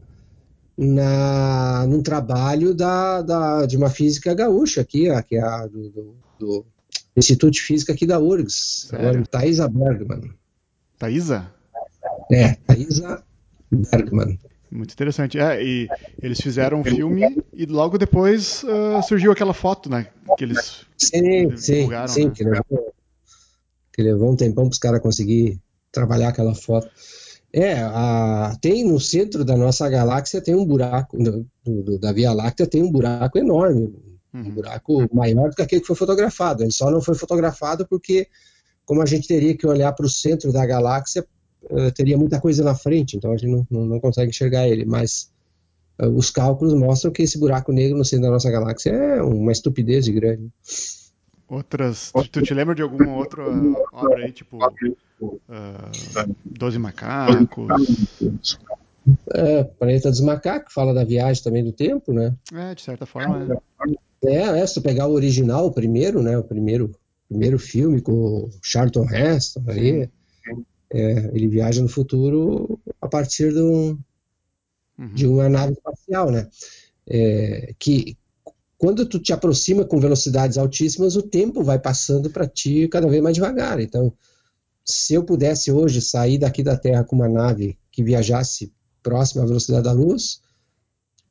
na 0.76 1.86
num 1.86 2.02
trabalho 2.02 2.74
da, 2.74 3.22
da 3.22 3.64
de 3.64 3.78
uma 3.78 3.88
física 3.88 4.34
gaúcha 4.34 4.82
aqui, 4.82 5.06
que 5.26 5.36
é 5.36 5.40
a 5.40 5.66
do, 5.66 5.90
do, 5.90 6.14
do 6.38 6.66
Instituto 7.16 7.52
de 7.52 7.60
Física 7.60 7.92
aqui 7.92 8.06
da 8.06 8.18
URGS, 8.18 8.88
agora 8.92 9.22
Thaisa 9.26 9.68
Bergman. 9.68 10.32
Thaisa? 10.98 11.52
É, 12.30 12.54
Thaisa 12.54 13.22
Bergman. 13.70 14.38
Muito 14.70 14.92
interessante. 14.92 15.38
É, 15.38 15.62
e 15.62 15.86
eles 16.22 16.40
fizeram 16.40 16.80
um 16.80 16.84
filme 16.84 17.44
e 17.52 17.66
logo 17.66 17.98
depois 17.98 18.62
uh, 18.64 19.02
surgiu 19.06 19.30
aquela 19.30 19.52
foto, 19.52 19.90
né? 19.90 20.06
Que 20.38 20.44
eles 20.44 20.86
sim, 20.96 21.54
sim, 21.56 21.88
sim, 22.08 22.26
né? 22.26 22.32
que, 22.34 22.42
levou, 22.42 22.94
que 23.92 24.02
levou 24.02 24.32
um 24.32 24.36
tempão 24.36 24.64
para 24.64 24.72
os 24.72 24.78
caras 24.78 25.02
conseguir 25.02 25.60
trabalhar 25.92 26.28
aquela 26.28 26.54
foto. 26.54 26.88
É, 27.52 27.80
a, 27.82 28.56
tem 28.62 28.82
no 28.82 28.98
centro 28.98 29.44
da 29.44 29.54
nossa 29.58 29.86
galáxia 29.90 30.40
tem 30.40 30.54
um 30.54 30.64
buraco, 30.64 31.18
do, 31.18 31.46
do, 31.62 31.98
da 31.98 32.10
Via 32.10 32.32
Láctea 32.32 32.66
tem 32.66 32.82
um 32.82 32.90
buraco 32.90 33.36
enorme, 33.36 33.94
Uhum. 34.32 34.40
Um 34.40 34.50
buraco 34.50 35.14
maior 35.14 35.50
do 35.50 35.56
que 35.56 35.62
aquele 35.62 35.80
que 35.80 35.86
foi 35.86 35.96
fotografado. 35.96 36.62
Ele 36.62 36.72
só 36.72 36.90
não 36.90 37.02
foi 37.02 37.14
fotografado 37.14 37.86
porque, 37.86 38.26
como 38.84 39.02
a 39.02 39.06
gente 39.06 39.28
teria 39.28 39.56
que 39.56 39.66
olhar 39.66 39.92
para 39.92 40.06
o 40.06 40.10
centro 40.10 40.52
da 40.52 40.64
galáxia, 40.64 41.26
uh, 41.64 41.92
teria 41.92 42.16
muita 42.16 42.40
coisa 42.40 42.64
na 42.64 42.74
frente, 42.74 43.16
então 43.16 43.32
a 43.32 43.36
gente 43.36 43.50
não, 43.50 43.66
não, 43.70 43.86
não, 43.86 44.00
consegue 44.00 44.30
enxergar 44.30 44.66
ele. 44.66 44.84
Mas 44.86 45.30
os 45.98 46.30
cálculos 46.30 46.74
mostram 46.74 47.12
que 47.12 47.22
esse 47.22 47.38
buraco 47.38 47.72
negro 47.72 47.98
no 47.98 48.04
centro 48.04 48.26
da 48.26 48.32
nossa 48.32 48.50
galáxia 48.50 48.90
é 48.90 49.22
uma 49.22 49.52
estupidez 49.52 50.04
de 50.06 50.12
grande. 50.12 50.50
Outras. 51.52 52.10
Tu, 52.12 52.28
tu 52.28 52.42
te 52.42 52.54
lembra 52.54 52.74
de 52.74 52.80
alguma 52.80 53.14
outra 53.14 53.44
obra 53.92 54.24
aí, 54.24 54.32
tipo. 54.32 54.58
Uh, 55.20 55.36
Doze 56.46 56.78
Macacos? 56.78 58.58
É, 59.34 59.64
Planeta 59.64 60.10
dos 60.10 60.20
Macacos, 60.20 60.72
fala 60.72 60.94
da 60.94 61.04
viagem 61.04 61.42
também 61.42 61.62
do 61.62 61.72
tempo, 61.72 62.12
né? 62.12 62.34
É, 62.54 62.74
de 62.74 62.80
certa 62.80 63.04
forma. 63.04 63.60
É, 63.86 63.94
é, 64.24 64.60
é 64.60 64.66
se 64.66 64.80
pegar 64.80 65.06
o 65.06 65.12
original, 65.12 65.66
o 65.66 65.72
primeiro, 65.72 66.22
né? 66.22 66.38
O 66.38 66.44
primeiro, 66.44 66.94
primeiro 67.28 67.58
filme 67.58 68.00
com 68.00 68.12
o 68.12 68.50
Charlton 68.62 69.06
Heston 69.10 69.64
aí. 69.66 70.08
É, 70.94 71.30
ele 71.32 71.48
viaja 71.48 71.80
no 71.80 71.88
futuro 71.88 72.78
a 73.00 73.08
partir 73.08 73.52
de, 73.52 73.62
um, 73.62 73.98
uhum. 74.98 75.14
de 75.14 75.26
uma 75.26 75.48
nave 75.48 75.72
espacial, 75.72 76.30
né? 76.30 76.48
É, 77.06 77.74
que 77.78 78.16
quando 78.76 79.06
tu 79.06 79.18
te 79.18 79.32
aproxima 79.32 79.84
com 79.84 80.00
velocidades 80.00 80.58
altíssimas, 80.58 81.16
o 81.16 81.22
tempo 81.22 81.62
vai 81.62 81.78
passando 81.78 82.28
para 82.28 82.46
ti 82.46 82.88
cada 82.88 83.08
vez 83.08 83.22
mais 83.22 83.34
devagar. 83.34 83.80
Então, 83.80 84.12
se 84.84 85.14
eu 85.14 85.24
pudesse 85.24 85.70
hoje 85.70 86.00
sair 86.00 86.36
daqui 86.38 86.62
da 86.62 86.76
Terra 86.76 87.04
com 87.04 87.16
uma 87.16 87.28
nave 87.28 87.78
que 87.90 88.02
viajasse 88.02 88.72
próxima 89.02 89.44
à 89.44 89.46
velocidade 89.46 89.84
da 89.84 89.92
luz, 89.92 90.40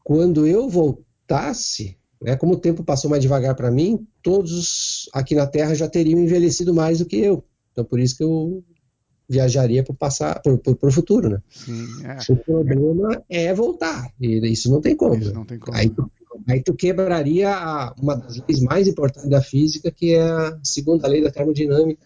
quando 0.04 0.48
eu 0.48 0.70
voltasse, 0.70 1.98
né, 2.22 2.36
como 2.36 2.54
o 2.54 2.60
tempo 2.60 2.84
passou 2.84 3.10
mais 3.10 3.22
devagar 3.22 3.56
para 3.56 3.72
mim, 3.72 4.08
todos 4.22 5.10
aqui 5.12 5.34
na 5.34 5.48
Terra 5.48 5.74
já 5.74 5.90
teriam 5.90 6.20
envelhecido 6.20 6.74
mais 6.74 7.00
do 7.00 7.06
que 7.06 7.18
eu. 7.18 7.44
Então, 7.72 7.84
por 7.84 8.00
isso 8.00 8.16
que 8.16 8.24
eu 8.24 8.64
viajaria 9.28 9.84
para 9.84 9.96
passar 9.96 10.42
para 10.42 10.54
o 10.54 10.92
futuro, 10.92 11.30
né? 11.30 11.42
Sim, 11.50 11.88
é. 12.04 12.18
O 12.32 12.36
problema 12.36 13.24
é 13.30 13.54
voltar 13.54 14.12
e 14.20 14.38
isso 14.52 14.70
não 14.70 14.82
tem 14.82 14.96
como. 14.96 15.16
Isso 15.16 15.34
não 15.34 15.46
tem 15.46 15.58
como. 15.58 15.76
Aí, 15.76 15.90
tu, 15.90 16.12
aí 16.48 16.62
tu 16.62 16.74
quebraria 16.74 17.50
a, 17.50 17.96
uma 17.98 18.16
das 18.16 18.38
leis 18.38 18.62
mais 18.62 18.88
importantes 18.88 19.30
da 19.30 19.42
física, 19.42 19.90
que 19.90 20.14
é 20.14 20.22
a 20.22 20.60
segunda 20.62 21.08
lei 21.08 21.24
da 21.24 21.32
termodinâmica, 21.32 22.06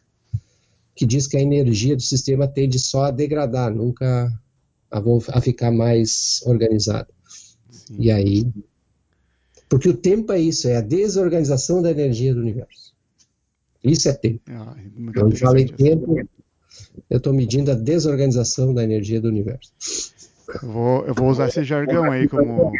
que 0.95 1.05
diz 1.05 1.27
que 1.27 1.35
a 1.35 1.41
energia 1.41 1.95
do 1.95 2.01
sistema 2.01 2.47
tende 2.47 2.79
só 2.79 3.05
a 3.05 3.11
degradar, 3.11 3.73
nunca 3.73 4.31
a, 4.91 5.01
a 5.33 5.41
ficar 5.41 5.71
mais 5.71 6.41
organizada. 6.45 7.07
E 7.99 8.11
aí, 8.11 8.45
porque 9.69 9.89
o 9.89 9.95
tempo 9.95 10.31
é 10.31 10.39
isso, 10.39 10.67
é 10.67 10.77
a 10.77 10.81
desorganização 10.81 11.81
da 11.81 11.91
energia 11.91 12.33
do 12.33 12.39
universo. 12.39 12.93
Isso 13.83 14.09
é 14.09 14.13
tempo. 14.13 14.41
Ah, 14.49 14.75
então, 14.97 15.29
eu 15.29 15.37
falei 15.37 15.65
tempo, 15.65 16.17
eu 17.09 17.17
estou 17.17 17.33
medindo 17.33 17.71
a 17.71 17.75
desorganização 17.75 18.73
da 18.73 18.83
energia 18.83 19.21
do 19.21 19.27
universo. 19.27 19.71
Eu 20.61 20.69
vou, 20.69 21.05
eu 21.05 21.13
vou 21.13 21.29
usar 21.29 21.47
esse 21.47 21.63
jargão 21.63 22.11
aí 22.11 22.27
como, 22.27 22.71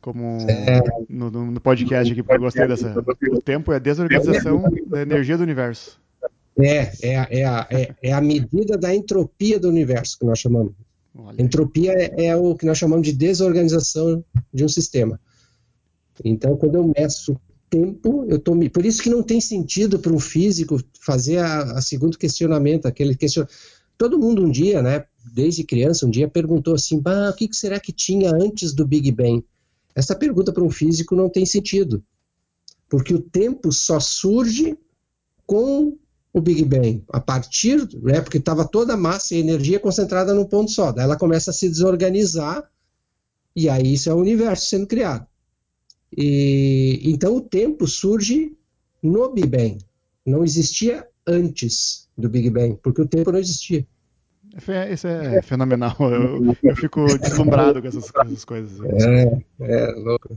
como 0.00 0.38
é, 0.48 0.80
no, 1.08 1.30
no, 1.30 1.60
podcast 1.60 2.12
aqui, 2.12 2.22
porque 2.22 2.36
eu 2.36 2.40
gostei 2.40 2.66
dessa. 2.66 2.94
O 3.30 3.40
tempo 3.40 3.72
é 3.72 3.76
a 3.76 3.80
desorganização 3.80 4.62
da 4.86 5.02
energia 5.02 5.36
do 5.36 5.42
universo. 5.42 6.00
É, 6.58 6.90
é, 7.02 7.16
a, 7.16 7.28
é, 7.30 7.44
a, 7.44 7.66
é, 7.70 7.94
é 8.02 8.12
a 8.12 8.20
medida 8.20 8.78
da 8.78 8.94
entropia 8.94 9.60
do 9.60 9.68
universo 9.68 10.18
que 10.18 10.24
nós 10.24 10.38
chamamos. 10.38 10.72
Entropia 11.38 11.92
é, 11.92 12.26
é, 12.26 12.36
o 12.36 12.54
que 12.54 12.66
nós 12.66 12.78
chamamos 12.78 13.06
de 13.06 13.12
desorganização 13.12 14.24
de 14.52 14.64
um 14.64 14.68
sistema. 14.68 15.20
Então, 16.24 16.56
quando 16.56 16.76
eu 16.76 16.92
meço 16.96 17.36
tempo, 17.68 18.24
eu 18.28 18.38
tô 18.38 18.54
me... 18.54 18.68
Por 18.68 18.84
isso 18.86 19.02
que 19.02 19.10
não 19.10 19.22
tem 19.22 19.40
sentido 19.40 19.98
para 19.98 20.12
um 20.12 20.20
físico 20.20 20.80
fazer 21.00 21.38
a, 21.38 21.78
a 21.78 21.82
segundo 21.82 22.18
questionamento, 22.18 22.86
aquele 22.86 23.14
question... 23.14 23.46
Todo 23.98 24.18
mundo 24.18 24.44
um 24.44 24.50
dia, 24.50 24.82
né, 24.82 25.06
desde 25.32 25.64
criança, 25.64 26.04
um 26.04 26.10
dia 26.10 26.28
perguntou 26.28 26.74
assim, 26.74 27.00
bah, 27.00 27.30
o 27.30 27.32
que, 27.34 27.48
que 27.48 27.56
será 27.56 27.80
que 27.80 27.90
tinha 27.90 28.30
antes 28.30 28.74
do 28.74 28.86
Big 28.86 29.10
Bang? 29.10 29.42
Essa 29.94 30.14
pergunta 30.14 30.52
para 30.52 30.62
um 30.62 30.70
físico 30.70 31.16
não 31.16 31.30
tem 31.30 31.46
sentido, 31.46 32.04
porque 32.90 33.14
o 33.14 33.22
tempo 33.22 33.72
só 33.72 33.98
surge 33.98 34.76
com 35.46 35.96
o 36.30 36.40
Big 36.42 36.62
Bang, 36.66 37.02
a 37.08 37.18
partir, 37.18 37.88
né, 38.02 38.20
porque 38.20 38.36
estava 38.36 38.68
toda 38.68 38.92
a 38.92 38.98
massa 38.98 39.34
e 39.34 39.38
energia 39.38 39.80
concentrada 39.80 40.34
num 40.34 40.44
ponto 40.44 40.70
só, 40.70 40.92
daí 40.92 41.04
ela 41.04 41.16
começa 41.16 41.50
a 41.50 41.54
se 41.54 41.66
desorganizar, 41.66 42.70
e 43.54 43.66
aí 43.70 43.94
isso 43.94 44.10
é 44.10 44.12
o 44.12 44.18
universo 44.18 44.66
sendo 44.66 44.86
criado. 44.86 45.26
E, 46.16 47.00
então 47.04 47.36
o 47.36 47.40
tempo 47.40 47.86
surge 47.86 48.56
no 49.02 49.30
Big 49.32 49.48
Bang. 49.48 49.78
Não 50.24 50.44
existia 50.44 51.06
antes 51.26 52.08
do 52.16 52.28
Big 52.28 52.50
Bang, 52.50 52.78
porque 52.82 53.02
o 53.02 53.08
tempo 53.08 53.32
não 53.32 53.38
existia. 53.38 53.86
É 54.68 54.92
isso 54.92 55.06
é 55.06 55.42
fenomenal. 55.42 55.94
Eu, 56.00 56.56
eu 56.62 56.76
fico 56.76 57.04
deslumbrado 57.18 57.82
com 57.82 57.88
essas, 57.88 58.10
essas 58.24 58.44
coisas. 58.44 58.80
É, 58.80 59.42
é 59.60 59.86
louco. 59.92 60.36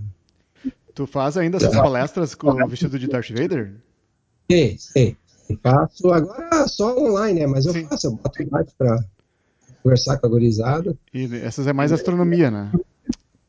Tu 0.94 1.08
faz 1.08 1.38
ainda 1.38 1.58
essas 1.58 1.74
palestras 1.74 2.36
com 2.36 2.50
o 2.52 2.68
vestido 2.68 3.00
de 3.00 3.08
Darth 3.08 3.30
Vader? 3.30 3.76
Sim, 4.52 4.78
sim. 4.78 5.16
Faço 5.64 6.12
agora 6.12 6.68
só 6.68 6.98
online, 6.98 7.40
né? 7.40 7.48
Mas 7.48 7.66
eu 7.66 7.74
sim. 7.74 7.88
faço, 7.88 8.08
eu 8.08 8.12
boto 8.12 8.48
live 8.52 8.70
para 8.78 9.06
conversar 9.82 10.18
com 10.18 10.28
a 10.28 10.30
gorizada. 10.30 10.98
E 11.14 11.34
essas 11.38 11.68
é 11.68 11.74
mais 11.74 11.92
astronomia, 11.92 12.52
né? 12.52 12.72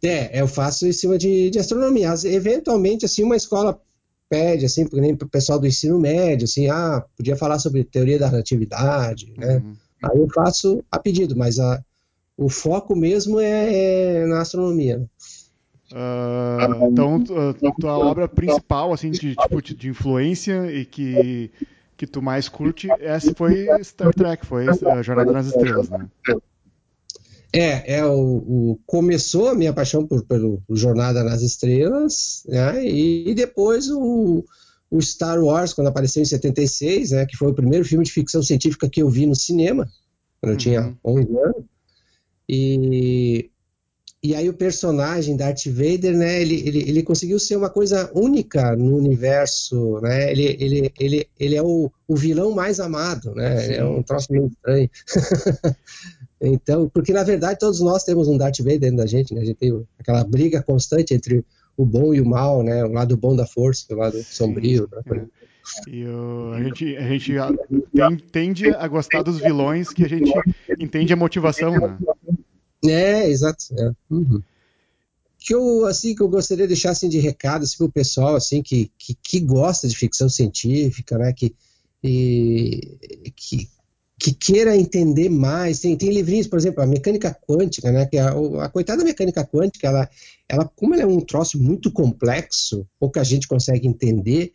É, 0.02 0.40
eu 0.40 0.48
faço 0.48 0.86
em 0.86 0.92
cima 0.92 1.18
de, 1.18 1.50
de 1.50 1.58
astronomia. 1.58 2.14
Eventualmente, 2.24 3.04
assim, 3.04 3.22
uma 3.22 3.36
escola 3.36 3.80
pede, 4.28 4.64
assim, 4.64 4.86
nem 4.92 5.14
para 5.14 5.26
o 5.26 5.30
pessoal 5.30 5.58
do 5.58 5.66
ensino 5.66 5.98
médio, 5.98 6.44
assim, 6.44 6.68
ah, 6.68 7.04
podia 7.16 7.36
falar 7.36 7.58
sobre 7.58 7.82
teoria 7.82 8.18
da 8.18 8.28
relatividade, 8.28 9.34
né? 9.36 9.56
Uhum. 9.56 9.72
Aí 10.04 10.18
eu 10.18 10.28
faço 10.30 10.82
a 10.90 10.98
pedido, 10.98 11.36
mas 11.36 11.58
a, 11.58 11.82
o 12.36 12.48
foco 12.48 12.94
mesmo 12.94 13.40
é, 13.40 14.22
é 14.22 14.26
na 14.26 14.40
astronomia. 14.40 15.04
Uh, 15.92 16.86
então, 16.92 17.24
tua 17.78 17.98
obra 17.98 18.28
principal, 18.28 18.92
assim, 18.92 19.10
de, 19.10 19.34
tipo, 19.34 19.60
de 19.60 19.88
influência 19.88 20.70
e 20.72 20.84
que, 20.84 21.50
que 21.96 22.06
tu 22.06 22.22
mais 22.22 22.48
curte, 22.48 22.88
essa 23.00 23.34
foi 23.34 23.66
Star 23.82 24.14
Trek, 24.14 24.46
foi 24.46 24.66
a 24.68 25.02
Jornada 25.02 25.32
nas 25.32 25.48
Estrelas, 25.48 25.90
né? 25.90 26.08
É, 27.52 27.96
é 27.96 28.04
o, 28.04 28.12
o, 28.12 28.80
começou 28.86 29.48
a 29.48 29.54
minha 29.54 29.72
paixão 29.72 30.06
por, 30.06 30.24
pelo 30.24 30.62
Jornada 30.70 31.24
nas 31.24 31.42
Estrelas, 31.42 32.44
né? 32.46 32.84
E, 32.84 33.30
e, 33.30 33.34
depois 33.34 33.90
o, 33.90 34.44
o 34.90 35.02
Star 35.02 35.42
Wars, 35.42 35.72
quando 35.72 35.88
apareceu 35.88 36.22
em 36.22 36.26
76, 36.26 37.10
né? 37.10 37.26
Que 37.26 37.36
foi 37.36 37.50
o 37.50 37.54
primeiro 37.54 37.84
filme 37.84 38.04
de 38.04 38.12
ficção 38.12 38.42
científica 38.42 38.88
que 38.88 39.02
eu 39.02 39.10
vi 39.10 39.26
no 39.26 39.34
cinema, 39.34 39.88
quando 40.40 40.52
eu 40.52 40.58
tinha 40.58 40.96
11 41.04 41.26
uhum. 41.26 41.44
anos. 41.44 41.64
E, 42.48 43.50
e 44.22 44.34
aí 44.34 44.48
o 44.48 44.54
personagem 44.54 45.36
Darth 45.36 45.66
Vader, 45.66 46.16
né? 46.16 46.42
Ele, 46.42 46.62
ele, 46.66 46.78
ele 46.88 47.02
conseguiu 47.02 47.38
ser 47.40 47.56
uma 47.56 47.70
coisa 47.70 48.10
única 48.14 48.76
no 48.76 48.96
universo, 48.96 49.98
né? 50.00 50.30
Ele, 50.30 50.56
ele, 50.60 50.92
ele, 51.00 51.28
ele 51.38 51.56
é 51.56 51.62
o, 51.62 51.90
o 52.06 52.16
vilão 52.16 52.52
mais 52.52 52.78
amado, 52.78 53.34
né? 53.34 53.64
Ele 53.64 53.74
é 53.76 53.84
um 53.84 54.02
troço 54.02 54.30
meio 54.30 54.46
estranho. 54.46 54.90
Então, 56.40 56.88
porque 56.88 57.12
na 57.12 57.22
verdade 57.22 57.58
todos 57.58 57.80
nós 57.80 58.02
temos 58.02 58.26
um 58.26 58.38
Darth 58.38 58.58
Vader 58.58 58.80
dentro 58.80 58.96
da 58.96 59.06
gente, 59.06 59.34
né? 59.34 59.42
A 59.42 59.44
gente 59.44 59.56
tem 59.56 59.86
aquela 59.98 60.24
briga 60.24 60.62
constante 60.62 61.12
entre 61.12 61.44
o 61.76 61.84
bom 61.84 62.14
e 62.14 62.20
o 62.20 62.26
mal, 62.26 62.62
né? 62.62 62.84
O 62.84 62.92
lado 62.92 63.16
bom 63.16 63.36
da 63.36 63.46
força, 63.46 63.84
o 63.90 63.96
lado 63.96 64.22
sombrio. 64.22 64.88
Né? 65.06 65.26
E 65.86 66.04
o, 66.06 66.52
a 66.52 66.62
gente, 66.62 66.96
a 66.96 67.08
gente 67.08 67.32
tem, 67.92 68.16
tende 68.16 68.70
a 68.70 68.88
gostar 68.88 69.22
dos 69.22 69.38
vilões 69.38 69.90
que 69.90 70.04
a 70.04 70.08
gente 70.08 70.32
entende 70.78 71.12
a 71.12 71.16
motivação, 71.16 71.72
né? 71.72 71.98
É, 72.84 73.28
exato. 73.28 73.64
É. 73.78 73.92
Uhum. 74.10 74.42
Que 75.38 75.54
eu, 75.54 75.86
assim, 75.86 76.14
que 76.14 76.22
eu 76.22 76.28
gostaria 76.28 76.64
de 76.64 76.68
deixar 76.68 76.90
assim, 76.90 77.08
de 77.08 77.18
recado 77.18 77.62
assim, 77.62 77.76
para 77.76 77.86
o 77.86 77.92
pessoal 77.92 78.34
assim, 78.34 78.62
que, 78.62 78.90
que, 78.98 79.14
que, 79.14 79.40
gosta 79.40 79.88
de 79.88 79.96
ficção 79.96 80.28
científica, 80.28 81.16
né? 81.18 81.32
Que, 81.32 81.54
e, 82.02 82.98
que, 83.36 83.68
que 84.20 84.34
queira 84.34 84.76
entender 84.76 85.30
mais. 85.30 85.80
Tem, 85.80 85.96
tem 85.96 86.10
livrinhos, 86.10 86.46
por 86.46 86.58
exemplo, 86.58 86.82
a 86.82 86.86
mecânica 86.86 87.34
quântica, 87.34 87.90
né? 87.90 88.04
Que 88.04 88.18
a, 88.18 88.34
a 88.62 88.68
coitada 88.68 89.02
mecânica 89.02 89.42
quântica, 89.44 89.88
ela, 89.88 90.08
ela, 90.46 90.70
como 90.76 90.94
ela 90.94 91.04
é 91.04 91.06
um 91.06 91.20
troço 91.20 91.60
muito 91.60 91.90
complexo, 91.90 92.86
pouca 92.98 93.24
gente 93.24 93.48
consegue 93.48 93.88
entender, 93.88 94.52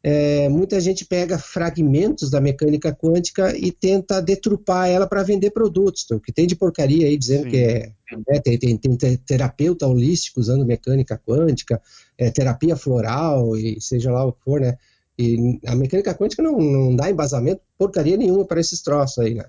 é, 0.00 0.48
muita 0.48 0.80
gente 0.80 1.04
pega 1.04 1.36
fragmentos 1.36 2.30
da 2.30 2.40
mecânica 2.40 2.94
quântica 2.94 3.56
e 3.56 3.72
tenta 3.72 4.22
detrupar 4.22 4.88
ela 4.88 5.08
para 5.08 5.24
vender 5.24 5.50
produtos. 5.50 6.04
Então, 6.04 6.18
o 6.18 6.20
que 6.20 6.32
tem 6.32 6.46
de 6.46 6.54
porcaria 6.54 7.08
aí 7.08 7.16
dizendo 7.16 7.44
Sim. 7.44 7.50
que 7.50 7.56
é. 7.56 7.92
Né, 8.26 8.40
tem, 8.40 8.56
tem, 8.56 8.76
tem, 8.76 9.16
terapeuta 9.16 9.86
holístico 9.86 10.38
usando 10.38 10.64
mecânica 10.64 11.20
quântica, 11.26 11.82
é, 12.16 12.30
terapia 12.30 12.76
floral 12.76 13.56
e 13.56 13.80
seja 13.80 14.12
lá 14.12 14.24
o 14.24 14.32
que 14.32 14.44
for, 14.44 14.60
né? 14.60 14.78
E 15.18 15.58
a 15.66 15.74
mecânica 15.74 16.14
quântica 16.14 16.42
não, 16.42 16.58
não 16.58 16.94
dá 16.94 17.10
embasamento 17.10 17.60
porcaria 17.76 18.16
nenhuma 18.16 18.44
para 18.44 18.60
esses 18.60 18.80
troços 18.80 19.18
aí, 19.18 19.34
né? 19.34 19.44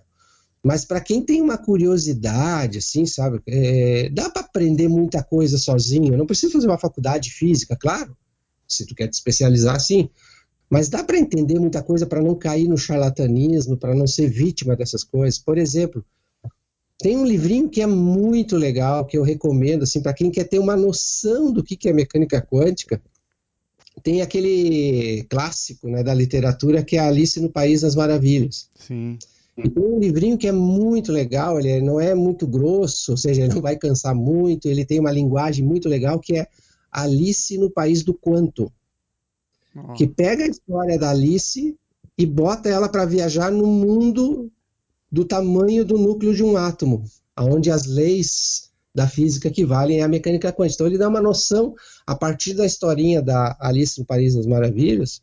Mas 0.63 0.83
para 0.83 0.99
quem 0.99 1.21
tem 1.21 1.41
uma 1.41 1.57
curiosidade, 1.57 2.79
assim, 2.79 3.05
sabe, 3.05 3.41
é, 3.47 4.09
dá 4.09 4.29
para 4.29 4.41
aprender 4.41 4.89
muita 4.89 5.23
coisa 5.23 5.57
sozinho. 5.57 6.17
Não 6.17 6.25
precisa 6.25 6.51
fazer 6.51 6.67
uma 6.67 6.77
faculdade 6.77 7.29
de 7.29 7.35
física, 7.35 7.77
claro, 7.79 8.17
se 8.67 8.85
tu 8.85 8.93
quer 8.93 9.07
te 9.07 9.13
especializar, 9.13 9.79
sim. 9.79 10.09
Mas 10.69 10.89
dá 10.89 11.03
para 11.03 11.17
entender 11.17 11.57
muita 11.59 11.81
coisa 11.81 12.05
para 12.05 12.21
não 12.21 12.35
cair 12.35 12.67
no 12.67 12.77
charlatanismo, 12.77 13.77
para 13.77 13.95
não 13.95 14.05
ser 14.05 14.27
vítima 14.27 14.75
dessas 14.75 15.03
coisas. 15.03 15.39
Por 15.39 15.57
exemplo, 15.57 16.05
tem 16.99 17.17
um 17.17 17.25
livrinho 17.25 17.69
que 17.69 17.81
é 17.81 17.87
muito 17.87 18.57
legal, 18.57 19.05
que 19.05 19.17
eu 19.17 19.23
recomendo, 19.23 19.83
assim, 19.83 20.01
para 20.01 20.13
quem 20.13 20.29
quer 20.29 20.43
ter 20.43 20.59
uma 20.59 20.75
noção 20.75 21.51
do 21.51 21.63
que, 21.63 21.77
que 21.77 21.87
é 21.87 21.93
mecânica 21.93 22.41
quântica. 22.41 23.01
Tem 24.03 24.21
aquele 24.21 25.25
clássico 25.29 25.87
né, 25.87 26.03
da 26.03 26.13
literatura 26.13 26.83
que 26.83 26.95
é 26.95 26.99
Alice 26.99 27.39
no 27.39 27.49
País 27.49 27.81
das 27.81 27.95
Maravilhas. 27.95 28.69
Sim. 28.75 29.17
E 29.57 29.69
tem 29.69 29.83
um 29.83 29.99
livrinho 29.99 30.37
que 30.37 30.47
é 30.47 30.51
muito 30.51 31.11
legal, 31.11 31.59
ele 31.59 31.81
não 31.81 31.99
é 31.99 32.15
muito 32.15 32.47
grosso, 32.47 33.11
ou 33.11 33.17
seja, 33.17 33.41
ele 33.41 33.53
não 33.53 33.61
vai 33.61 33.75
cansar 33.75 34.15
muito, 34.15 34.67
ele 34.67 34.85
tem 34.85 34.99
uma 34.99 35.11
linguagem 35.11 35.65
muito 35.65 35.89
legal 35.89 36.19
que 36.19 36.37
é 36.37 36.47
Alice 36.91 37.57
no 37.57 37.69
País 37.69 38.03
do 38.03 38.13
Quanto. 38.13 38.71
Oh. 39.75 39.93
Que 39.93 40.07
pega 40.07 40.43
a 40.43 40.47
história 40.47 40.97
da 40.97 41.11
Alice 41.11 41.77
e 42.17 42.25
bota 42.25 42.69
ela 42.69 42.89
para 42.89 43.05
viajar 43.05 43.51
no 43.51 43.67
mundo 43.67 44.51
do 45.11 45.25
tamanho 45.25 45.85
do 45.85 45.97
núcleo 45.97 46.33
de 46.33 46.43
um 46.43 46.57
átomo, 46.57 47.03
onde 47.37 47.71
as 47.71 47.85
leis 47.85 48.68
da 48.93 49.07
física 49.07 49.49
que 49.49 49.65
valem 49.65 50.01
a 50.01 50.07
mecânica 50.07 50.51
quântica. 50.51 50.75
Então 50.75 50.87
ele 50.87 50.97
dá 50.97 51.07
uma 51.07 51.21
noção, 51.21 51.73
a 52.05 52.15
partir 52.15 52.53
da 52.53 52.65
historinha 52.65 53.21
da 53.21 53.55
Alice 53.59 53.99
no 53.99 54.05
País 54.05 54.35
das 54.35 54.45
Maravilhas, 54.45 55.21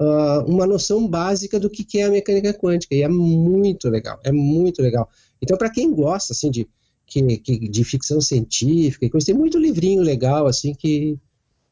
uh, 0.00 0.44
uma 0.46 0.66
noção 0.66 1.06
básica 1.06 1.58
do 1.58 1.68
que, 1.68 1.98
é 1.98 2.04
a 2.04 2.10
mecânica 2.10 2.54
quântica. 2.54 2.94
E 2.94 3.02
é 3.02 3.08
muito 3.08 3.88
legal, 3.88 4.18
é 4.24 4.32
muito 4.32 4.80
legal. 4.80 5.08
Então, 5.40 5.58
para 5.58 5.70
quem 5.70 5.92
gosta 5.92 6.32
assim 6.32 6.50
de, 6.50 6.68
que, 7.06 7.38
que, 7.38 7.68
de 7.68 7.84
ficção 7.84 8.20
científica 8.20 9.08
coisa, 9.10 9.26
tem 9.26 9.34
muito 9.34 9.58
livrinho 9.58 10.02
legal 10.02 10.46
assim 10.46 10.72
que, 10.72 11.18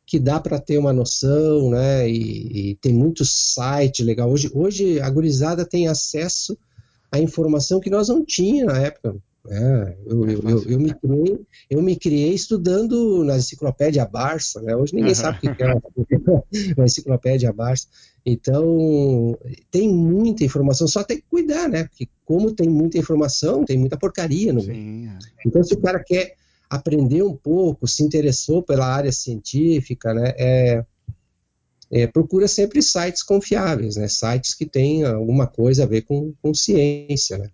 que 0.05 0.19
dá 0.19 0.41
para 0.41 0.61
ter 0.61 0.79
uma 0.79 0.93
noção, 0.93 1.71
né? 1.71 2.09
E, 2.11 2.71
e, 2.71 2.75
tem 2.77 2.93
muito 2.93 3.25
site 3.25 4.03
legal. 4.03 4.31
Hoje, 4.31 4.51
hoje 4.53 5.01
a 5.01 5.09
gurizada 5.09 5.65
tem 5.65 5.87
acesso 5.87 6.59
à 7.13 7.21
informação 7.21 7.81
que 7.81 7.91
nós 7.91 8.09
não 8.09 8.25
tínhamos 8.25 8.75
na 8.75 8.81
época. 8.81 9.17
É, 9.49 9.97
eu, 10.07 10.29
é 10.29 10.35
eu, 10.35 10.41
eu, 10.49 10.65
eu, 10.65 10.79
me 10.79 10.93
criei, 10.93 11.41
eu 11.71 11.83
me 11.83 11.97
criei 11.97 12.35
estudando 12.35 13.25
na 13.25 13.39
enciclopédia 13.39 14.05
Barça, 14.05 14.61
né? 14.61 14.77
Hoje 14.77 14.95
ninguém 14.95 15.15
sabe 15.15 15.39
o 15.39 15.41
que 15.41 15.63
é 15.63 15.75
uma 16.77 16.85
enciclopédia 16.85 17.53
Barça. 17.53 17.87
Então, 18.25 19.39
tem 19.71 19.89
muita 19.89 20.45
informação, 20.45 20.87
só 20.87 21.03
tem 21.03 21.17
que 21.17 21.27
cuidar, 21.29 21.69
né? 21.69 21.85
Porque 21.85 22.09
como 22.25 22.53
tem 22.53 22.69
muita 22.69 22.99
informação, 22.99 23.65
tem 23.65 23.79
muita 23.79 23.97
porcaria 23.97 24.53
no 24.53 24.63
meio. 24.63 25.09
É. 25.09 25.19
Então, 25.47 25.63
se 25.65 25.73
o 25.73 25.81
cara 25.81 26.03
quer 26.05 26.35
aprender 26.69 27.23
um 27.23 27.35
pouco, 27.35 27.89
se 27.89 28.03
interessou 28.03 28.63
pela 28.63 28.87
área 28.87 29.11
científica, 29.11 30.13
né? 30.13 30.35
É, 30.39 30.85
é, 31.91 32.07
procura 32.07 32.47
sempre 32.47 32.83
sites 32.83 33.23
confiáveis, 33.23 33.97
né? 33.97 34.07
Sites 34.07 34.55
que 34.55 34.67
têm 34.67 35.03
alguma 35.05 35.47
coisa 35.47 35.85
a 35.85 35.87
ver 35.87 36.03
com, 36.03 36.35
com 36.43 36.53
ciência, 36.53 37.39
né? 37.39 37.51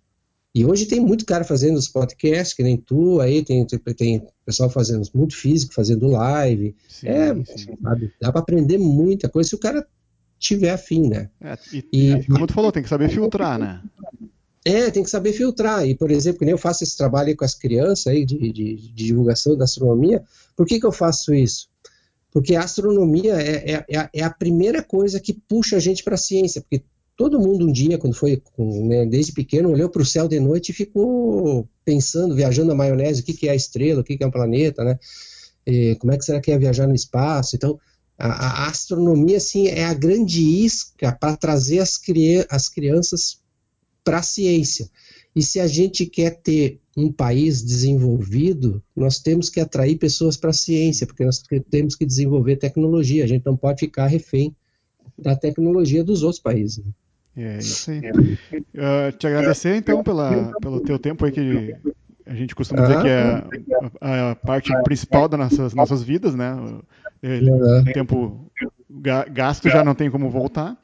E 0.55 0.65
hoje 0.65 0.85
tem 0.85 0.99
muito 0.99 1.25
cara 1.25 1.43
fazendo 1.43 1.77
os 1.77 1.87
podcasts, 1.87 2.55
que 2.55 2.63
nem 2.63 2.77
tu, 2.77 3.19
aí 3.19 3.43
tem, 3.43 3.65
tem 3.65 4.25
pessoal 4.45 4.69
fazendo 4.69 5.07
muito 5.13 5.35
físico, 5.35 5.73
fazendo 5.73 6.07
live. 6.07 6.75
Sim, 6.87 7.07
é, 7.07 7.35
sim. 7.45 7.77
Sabe, 7.81 8.13
dá 8.19 8.31
para 8.31 8.41
aprender 8.41 8.77
muita 8.77 9.29
coisa 9.29 9.49
se 9.49 9.55
o 9.55 9.59
cara 9.59 9.85
tiver 10.39 10.71
afim, 10.71 11.09
né? 11.09 11.29
É, 11.41 11.57
e, 11.71 11.85
e, 11.91 12.23
como 12.25 12.47
tu 12.47 12.53
falou, 12.53 12.71
tem 12.71 12.83
que 12.83 12.89
saber 12.89 13.09
filtrar, 13.09 13.59
né? 13.59 13.81
É, 14.65 14.91
tem 14.91 15.03
que 15.03 15.09
saber 15.09 15.33
filtrar. 15.33 15.87
E, 15.87 15.95
por 15.95 16.11
exemplo, 16.11 16.39
que 16.39 16.45
nem 16.45 16.51
eu 16.51 16.57
faço 16.57 16.83
esse 16.83 16.97
trabalho 16.97 17.29
aí 17.29 17.35
com 17.35 17.45
as 17.45 17.55
crianças 17.55 18.07
aí 18.07 18.25
de, 18.25 18.37
de, 18.51 18.75
de 18.75 18.93
divulgação 18.93 19.55
da 19.55 19.63
astronomia, 19.63 20.23
por 20.55 20.65
que, 20.65 20.79
que 20.79 20.85
eu 20.85 20.91
faço 20.91 21.33
isso? 21.33 21.69
Porque 22.31 22.55
a 22.55 22.63
astronomia 22.63 23.35
é, 23.41 23.71
é, 23.71 23.85
é, 23.89 24.09
é 24.13 24.23
a 24.23 24.29
primeira 24.29 24.83
coisa 24.83 25.19
que 25.19 25.33
puxa 25.33 25.77
a 25.77 25.79
gente 25.79 26.03
para 26.03 26.15
a 26.15 26.17
ciência, 26.17 26.61
porque 26.61 26.83
todo 27.17 27.39
mundo 27.39 27.67
um 27.67 27.71
dia, 27.71 27.97
quando 27.97 28.13
foi, 28.13 28.41
né, 28.57 29.03
desde 29.07 29.33
pequeno, 29.33 29.71
olhou 29.71 29.89
para 29.89 30.03
o 30.03 30.05
céu 30.05 30.27
de 30.27 30.39
noite 30.39 30.69
e 30.69 30.75
ficou 30.75 31.67
pensando, 31.83 32.35
viajando 32.35 32.69
na 32.69 32.75
maionese, 32.75 33.21
o 33.21 33.23
que, 33.23 33.33
que 33.33 33.47
é 33.47 33.51
a 33.51 33.55
estrela, 33.55 34.01
o 34.01 34.03
que, 34.03 34.15
que 34.15 34.23
é 34.23 34.27
um 34.27 34.31
planeta, 34.31 34.83
né? 34.83 34.99
E 35.65 35.95
como 35.95 36.13
é 36.13 36.17
que 36.17 36.23
será 36.23 36.39
que 36.39 36.51
é 36.51 36.57
viajar 36.57 36.87
no 36.87 36.93
espaço? 36.93 37.55
Então, 37.55 37.77
a, 38.17 38.65
a 38.65 38.69
astronomia, 38.69 39.37
assim, 39.37 39.67
é 39.67 39.83
a 39.83 39.93
grande 39.95 40.41
isca 40.41 41.11
para 41.11 41.35
trazer 41.35 41.79
as, 41.79 41.97
cri 41.97 42.45
as 42.49 42.69
crianças 42.69 43.41
para 44.03 44.19
a 44.19 44.23
ciência. 44.23 44.87
E 45.35 45.41
se 45.41 45.59
a 45.59 45.67
gente 45.67 46.05
quer 46.05 46.39
ter 46.41 46.79
um 46.95 47.11
país 47.11 47.63
desenvolvido, 47.63 48.81
nós 48.95 49.19
temos 49.19 49.49
que 49.49 49.59
atrair 49.59 49.97
pessoas 49.97 50.37
para 50.37 50.51
a 50.51 50.53
ciência, 50.53 51.05
porque 51.05 51.25
nós 51.25 51.43
temos 51.69 51.95
que 51.95 52.05
desenvolver 52.05 52.57
tecnologia. 52.57 53.23
A 53.23 53.27
gente 53.27 53.45
não 53.45 53.57
pode 53.57 53.79
ficar 53.79 54.07
refém 54.07 54.55
da 55.17 55.35
tecnologia 55.35 56.03
dos 56.03 56.21
outros 56.21 56.41
países. 56.41 56.83
Né? 56.85 56.91
É 57.37 57.59
isso 57.59 57.91
aí. 57.91 57.99
Uh, 57.99 59.11
te 59.17 59.27
agradecer 59.27 59.75
então 59.75 60.03
pela, 60.03 60.51
pelo 60.59 60.79
teu 60.79 60.97
tempo 60.97 61.23
aí 61.23 61.31
que 61.31 61.75
a 62.25 62.33
gente 62.33 62.55
costuma 62.55 62.81
dizer 62.81 63.01
que 63.01 63.07
é 63.07 63.43
a, 64.01 64.31
a 64.31 64.35
parte 64.35 64.71
principal 64.83 65.27
das 65.27 65.39
nossas, 65.39 65.73
nossas 65.73 66.03
vidas, 66.03 66.33
né? 66.35 66.53
O 67.23 67.93
tempo 67.93 68.51
gasto 69.31 69.69
já 69.69 69.83
não 69.83 69.93
tem 69.93 70.09
como 70.09 70.29
voltar. 70.29 70.75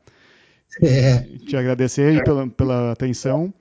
É. 0.82 1.20
Te 1.48 1.56
agradecer 1.58 2.10
aí 2.10 2.24
pela, 2.24 2.48
pela 2.48 2.92
atenção 2.92 3.54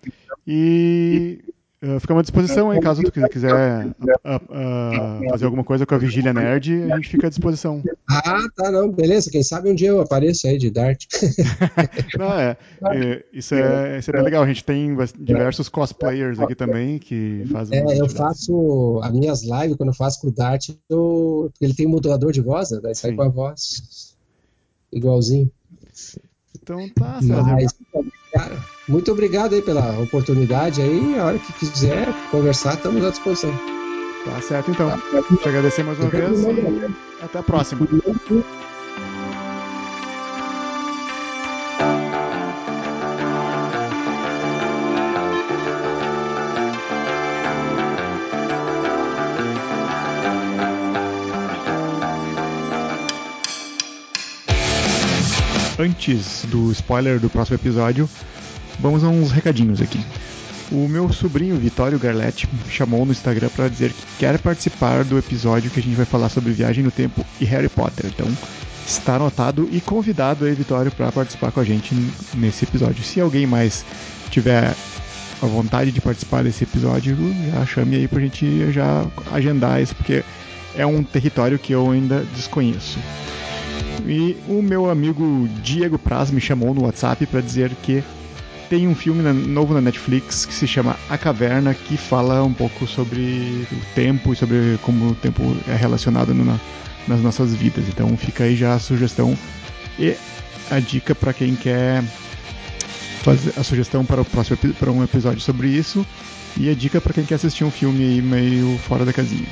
e 0.47 1.43
Uh, 1.83 1.99
ficamos 1.99 2.21
à 2.21 2.23
disposição 2.23 2.71
aí, 2.71 2.81
caso 2.81 3.03
tu 3.03 3.11
quiser 3.29 3.87
uh, 3.87 3.89
uh, 3.89 5.31
fazer 5.31 5.47
alguma 5.47 5.65
coisa 5.65 5.85
com 5.85 5.97
a 5.97 5.99
Vigília 5.99 6.33
Nerd, 6.33 6.93
a 6.93 6.97
gente 6.97 7.09
fica 7.09 7.27
à 7.27 7.31
disposição. 7.31 7.83
Ah, 8.09 8.45
tá, 8.55 8.71
não, 8.71 8.89
beleza. 8.89 9.33
Quem 9.33 9.43
sabe 9.43 9.69
um 9.69 9.75
dia 9.75 9.89
eu 9.89 10.01
apareço 10.01 10.47
aí 10.47 10.59
de 10.59 10.71
Dart. 10.71 11.07
não, 12.17 12.39
é, 12.39 12.57
é, 12.93 13.25
isso 13.33 13.57
é, 13.57 13.99
isso 13.99 14.11
é 14.11 14.13
bem 14.13 14.23
legal. 14.23 14.45
A 14.45 14.47
gente 14.47 14.63
tem 14.63 14.97
diversos 15.19 15.69
cosplayers 15.69 16.39
aqui 16.39 16.55
também 16.55 17.01
que 17.01 17.45
fazem. 17.51 17.81
É, 17.81 18.01
eu 18.01 18.09
faço 18.09 19.01
as 19.03 19.11
minhas 19.11 19.43
lives, 19.43 19.77
quando 19.77 19.89
eu 19.89 19.97
faço 19.97 20.21
com 20.21 20.29
o 20.29 20.33
Dart, 20.33 20.71
eu, 20.89 21.51
ele 21.61 21.75
tem 21.75 21.89
um 21.89 21.91
modulador 21.91 22.31
de 22.31 22.41
voz, 22.41 22.71
né? 22.71 22.79
Daí 22.81 22.95
sai 22.95 23.13
com 23.13 23.23
a 23.23 23.29
voz 23.29 24.15
igualzinho. 24.93 25.51
Então 26.63 26.89
tá, 26.91 27.21
César. 27.21 27.43
Mas, 27.43 27.75
cara, 28.33 28.59
muito 28.89 29.13
obrigado 29.13 29.55
aí 29.55 29.63
pela 29.63 29.99
oportunidade 29.99 30.81
aí. 30.81 31.19
A 31.19 31.25
hora 31.25 31.39
que 31.39 31.53
quiser 31.55 32.09
conversar, 32.31 32.75
estamos 32.75 33.05
à 33.05 33.11
disposição. 33.11 33.53
Tá 34.25 34.41
certo, 34.41 34.71
então. 34.71 34.91
Te 35.43 35.49
agradecer 35.49 35.83
mais 35.83 35.99
uma 35.99 36.09
vez 36.09 36.41
e 36.41 37.25
até 37.25 37.39
a 37.39 37.43
próxima. 37.43 37.87
antes 55.83 56.45
do 56.45 56.71
spoiler 56.71 57.19
do 57.19 57.29
próximo 57.29 57.57
episódio, 57.57 58.09
vamos 58.79 59.03
a 59.03 59.09
uns 59.09 59.33
recadinhos 59.33 59.83
aqui. 59.83 60.01
O 60.71 60.89
meu 60.89 61.13
sobrinho 61.13 61.57
Vitório 61.57 61.99
Garletti 61.99 62.49
chamou 62.69 63.05
no 63.05 63.11
Instagram 63.11 63.49
para 63.49 63.69
dizer 63.69 63.91
que 63.93 64.03
quer 64.19 64.39
participar 64.39 65.05
do 65.05 65.19
episódio 65.19 65.71
que 65.71 65.81
a 65.81 65.83
gente 65.83 65.97
vai 65.97 66.07
falar 66.07 66.29
sobre 66.29 66.53
viagem 66.53 66.85
no 66.85 66.91
tempo 66.91 67.27
e 67.41 67.45
Harry 67.45 67.69
Potter. 67.69 68.07
Então, 68.07 68.27
está 68.87 69.17
anotado 69.17 69.69
e 69.73 69.81
convidado 69.81 70.45
aí, 70.45 70.55
Vitório, 70.55 70.91
para 70.93 71.11
participar 71.11 71.51
com 71.51 71.61
a 71.61 71.65
gente 71.65 71.95
nesse 72.35 72.65
episódio. 72.65 73.03
Se 73.03 73.21
alguém 73.21 73.45
mais 73.45 73.85
tiver 74.31 74.75
a 75.43 75.47
vontade 75.47 75.91
de 75.91 76.01
participar 76.01 76.45
desse 76.45 76.63
episódio, 76.63 77.17
já 77.53 77.67
chame 77.67 77.97
aí 77.97 78.07
para 78.07 78.21
a 78.21 78.23
gente 78.23 78.71
já 78.71 79.05
agendar 79.33 79.83
isso, 79.83 79.97
porque 79.97 80.25
é 80.77 80.87
um 80.87 81.03
território 81.03 81.59
que 81.59 81.73
eu 81.73 81.91
ainda 81.91 82.25
desconheço. 82.35 82.99
E 84.07 84.37
o 84.49 84.63
meu 84.63 84.91
amigo 84.91 85.49
Diego 85.63 85.99
Praz 85.99 86.31
me 86.31 86.41
chamou 86.41 86.75
no 86.75 86.85
WhatsApp 86.85 87.25
para 87.27 87.41
dizer 87.41 87.71
que 87.83 88.03
tem 88.69 88.89
um 88.89 88.95
filme 88.95 89.23
novo 89.33 89.75
na 89.75 89.81
Netflix 89.81 90.47
que 90.47 90.55
se 90.55 90.67
chama 90.67 90.97
A 91.09 91.19
Caverna, 91.19 91.75
que 91.75 91.97
fala 91.97 92.43
um 92.43 92.55
pouco 92.55 92.87
sobre 92.87 93.67
o 93.71 93.95
tempo 93.95 94.33
e 94.33 94.37
sobre 94.37 94.79
como 94.83 95.11
o 95.11 95.15
tempo 95.15 95.43
é 95.69 95.77
relacionado 95.77 96.33
no, 96.33 96.59
nas 97.07 97.21
nossas 97.21 97.55
vidas. 97.55 97.85
Então 97.89 98.17
fica 98.17 98.45
aí 98.45 98.57
já 98.57 98.75
a 98.75 98.79
sugestão 98.79 99.37
e 99.99 100.17
a 100.71 100.81
dica 100.81 101.15
para 101.15 101.33
quem 101.33 101.55
quer 101.55 102.03
fazer 103.23 103.53
a 103.59 103.63
sugestão 103.63 104.05
para 104.05 104.23
o 104.23 104.25
próximo 104.25 104.57
para 104.79 104.91
um 104.91 105.05
episódio 105.05 105.41
sobre 105.41 105.69
isso 105.69 106.05
e 106.57 106.69
a 106.69 106.75
dica 106.75 107.01
para 107.01 107.13
quem 107.13 107.25
quer 107.25 107.37
assistir 107.37 107.65
um 107.65 107.71
filme 107.71 108.21
meio 108.23 108.79
fora 108.79 109.05
da 109.05 109.13
casinha. 109.13 109.47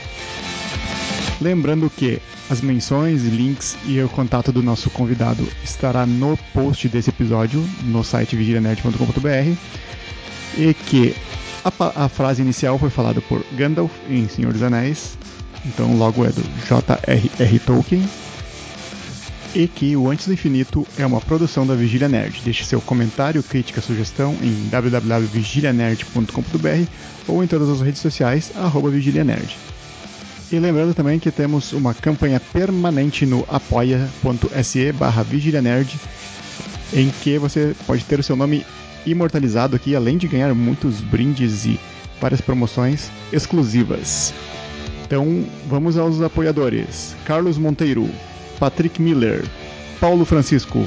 Lembrando 1.41 1.89
que 1.89 2.21
as 2.51 2.61
menções, 2.61 3.23
links 3.23 3.79
e 3.87 4.03
o 4.03 4.09
contato 4.09 4.53
do 4.53 4.63
nosso 4.63 4.91
convidado 4.91 5.49
estará 5.65 6.05
no 6.05 6.37
post 6.53 6.87
desse 6.89 7.09
episódio 7.09 7.67
no 7.85 8.05
site 8.05 8.37
vigilianerd.com.br 8.37 9.57
e 10.59 10.75
que 10.75 11.17
a, 11.65 12.05
a, 12.05 12.09
frase 12.09 12.43
inicial 12.43 12.79
foi 12.79 12.91
falada 12.91 13.23
por 13.23 13.43
Gandalf 13.53 13.91
em 14.09 14.29
Senhor 14.29 14.53
dos 14.53 14.63
Anéis, 14.63 15.17
então 15.65 15.97
logo 15.97 16.27
é 16.27 16.29
do 16.29 16.43
J.R.R. 16.67 17.59
Tolkien. 17.61 18.07
e 19.55 19.67
que 19.67 19.97
o 19.97 20.11
Antes 20.11 20.27
do 20.27 20.35
Infinito 20.35 20.87
é 20.99 21.07
uma 21.07 21.21
produção 21.21 21.67
da 21.67 21.75
Vigília 21.75 22.09
Nerd. 22.09 22.43
Deixe 22.45 22.65
seu 22.65 22.81
comentário, 22.81 23.43
crítica, 23.43 23.81
sugestão 23.81 24.37
em 24.43 24.69
www.vigilianerd.com.br 24.69 26.91
ou 27.27 27.43
em 27.43 27.47
todas 27.47 27.69
as 27.69 27.81
redes 27.81 28.03
sociais, 28.03 28.53
arroba 28.57 28.91
Vigília 28.91 29.25
Nerd. 29.25 29.57
E 30.53 30.59
lembrando 30.59 30.93
também 30.93 31.21
que 31.21 31.31
temos 31.31 31.73
uma 31.73 31.95
campanha 31.95 32.41
permanente 32.41 33.25
no 33.25 33.45
apoia.se 33.49 34.93
barra 34.93 35.25
em 36.93 37.09
que 37.23 37.39
você 37.39 37.73
pode 37.87 38.05
ter 38.05 38.19
o 38.19 38.23
seu 38.23 38.35
nome 38.35 38.67
imortalizado 39.07 39.77
aqui, 39.77 39.95
além 39.95 40.19
de 40.19 40.27
ganhar 40.27 40.53
muitos 40.53 41.01
brindes 41.01 41.67
e 41.67 41.79
várias 42.21 42.41
promoções 42.41 43.13
exclusivas. 43.33 44.35
Então 45.05 45.45
vamos 45.69 45.97
aos 45.97 46.21
apoiadores: 46.21 47.15
Carlos 47.25 47.57
Monteiro, 47.57 48.09
Patrick 48.59 49.01
Miller, 49.01 49.45
Paulo 50.01 50.25
Francisco, 50.25 50.85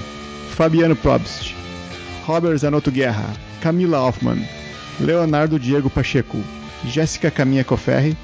Fabiano 0.52 0.96
Probst, 0.96 1.56
Robert 2.26 2.58
Zanotto 2.58 2.92
Guerra, 2.92 3.32
Camila 3.62 4.02
Hoffman, 4.02 4.46
Leonardo 5.00 5.58
Diego 5.58 5.90
Pacheco, 5.90 6.38
Jéssica 6.86 7.32
Caminha 7.32 7.64
Coferri, 7.64 8.18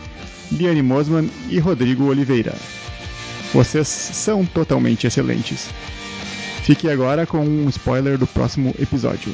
Liane 0.52 0.82
Mosman 0.82 1.30
e 1.50 1.60
Rodrigo 1.60 2.06
Oliveira. 2.06 2.54
Vocês 3.54 3.88
são 3.88 4.46
totalmente 4.46 5.08
excelentes. 5.08 5.70
Fique 6.64 6.90
agora 6.90 7.26
com 7.26 7.40
um 7.40 7.68
spoiler 7.70 8.18
do 8.18 8.28
próximo 8.28 8.74
episódio. 8.80 9.34